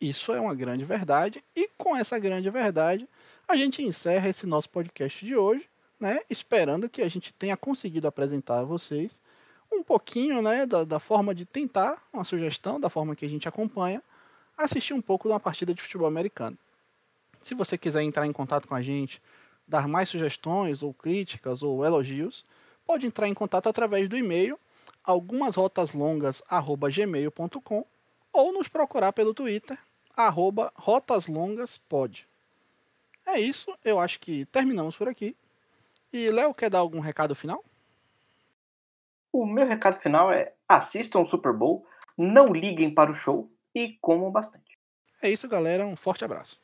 Isso 0.00 0.32
é 0.32 0.40
uma 0.40 0.54
grande 0.54 0.86
verdade, 0.86 1.44
e 1.54 1.68
com 1.76 1.94
essa 1.94 2.18
grande 2.18 2.48
verdade, 2.48 3.06
a 3.46 3.56
gente 3.56 3.82
encerra 3.82 4.30
esse 4.30 4.46
nosso 4.46 4.70
podcast 4.70 5.22
de 5.22 5.36
hoje, 5.36 5.68
né? 6.00 6.22
Esperando 6.30 6.88
que 6.88 7.02
a 7.02 7.08
gente 7.10 7.30
tenha 7.34 7.58
conseguido 7.58 8.08
apresentar 8.08 8.60
a 8.60 8.64
vocês 8.64 9.20
um 9.74 9.82
pouquinho, 9.82 10.40
né, 10.42 10.66
da, 10.66 10.84
da 10.84 11.00
forma 11.00 11.34
de 11.34 11.44
tentar, 11.44 12.00
uma 12.12 12.24
sugestão 12.24 12.78
da 12.78 12.90
forma 12.90 13.16
que 13.16 13.24
a 13.24 13.28
gente 13.28 13.48
acompanha, 13.48 14.00
assistir 14.56 14.94
um 14.94 15.00
pouco 15.00 15.28
de 15.28 15.32
uma 15.32 15.40
partida 15.40 15.74
de 15.74 15.82
futebol 15.82 16.06
americano. 16.06 16.56
Se 17.40 17.54
você 17.54 17.78
quiser 17.78 18.02
entrar 18.02 18.26
em 18.26 18.32
contato 18.32 18.68
com 18.68 18.74
a 18.74 18.82
gente, 18.82 19.20
dar 19.66 19.88
mais 19.88 20.08
sugestões 20.08 20.82
ou 20.82 20.94
críticas 20.94 21.62
ou 21.62 21.84
elogios, 21.84 22.44
pode 22.84 23.06
entrar 23.06 23.28
em 23.28 23.34
contato 23.34 23.68
através 23.68 24.08
do 24.08 24.16
e-mail 24.16 24.58
algumasrotaslongas@gmail.com 25.04 27.84
ou 28.32 28.52
nos 28.52 28.68
procurar 28.68 29.12
pelo 29.12 29.34
Twitter 29.34 29.76
rotaslongaspod. 30.76 32.28
É 33.26 33.40
isso, 33.40 33.76
eu 33.84 33.98
acho 33.98 34.20
que 34.20 34.44
terminamos 34.46 34.96
por 34.96 35.08
aqui. 35.08 35.36
E 36.12 36.30
Léo, 36.30 36.52
quer 36.52 36.68
dar 36.68 36.80
algum 36.80 37.00
recado 37.00 37.34
final? 37.34 37.64
O 39.32 39.46
meu 39.46 39.66
recado 39.66 39.98
final 40.00 40.30
é: 40.30 40.52
assistam 40.68 41.20
o 41.20 41.26
Super 41.26 41.52
Bowl, 41.52 41.86
não 42.16 42.46
liguem 42.46 42.92
para 42.92 43.10
o 43.10 43.14
show 43.14 43.50
e 43.74 43.96
comam 44.00 44.30
bastante. 44.30 44.78
É 45.22 45.30
isso, 45.30 45.48
galera. 45.48 45.86
Um 45.86 45.96
forte 45.96 46.24
abraço. 46.24 46.60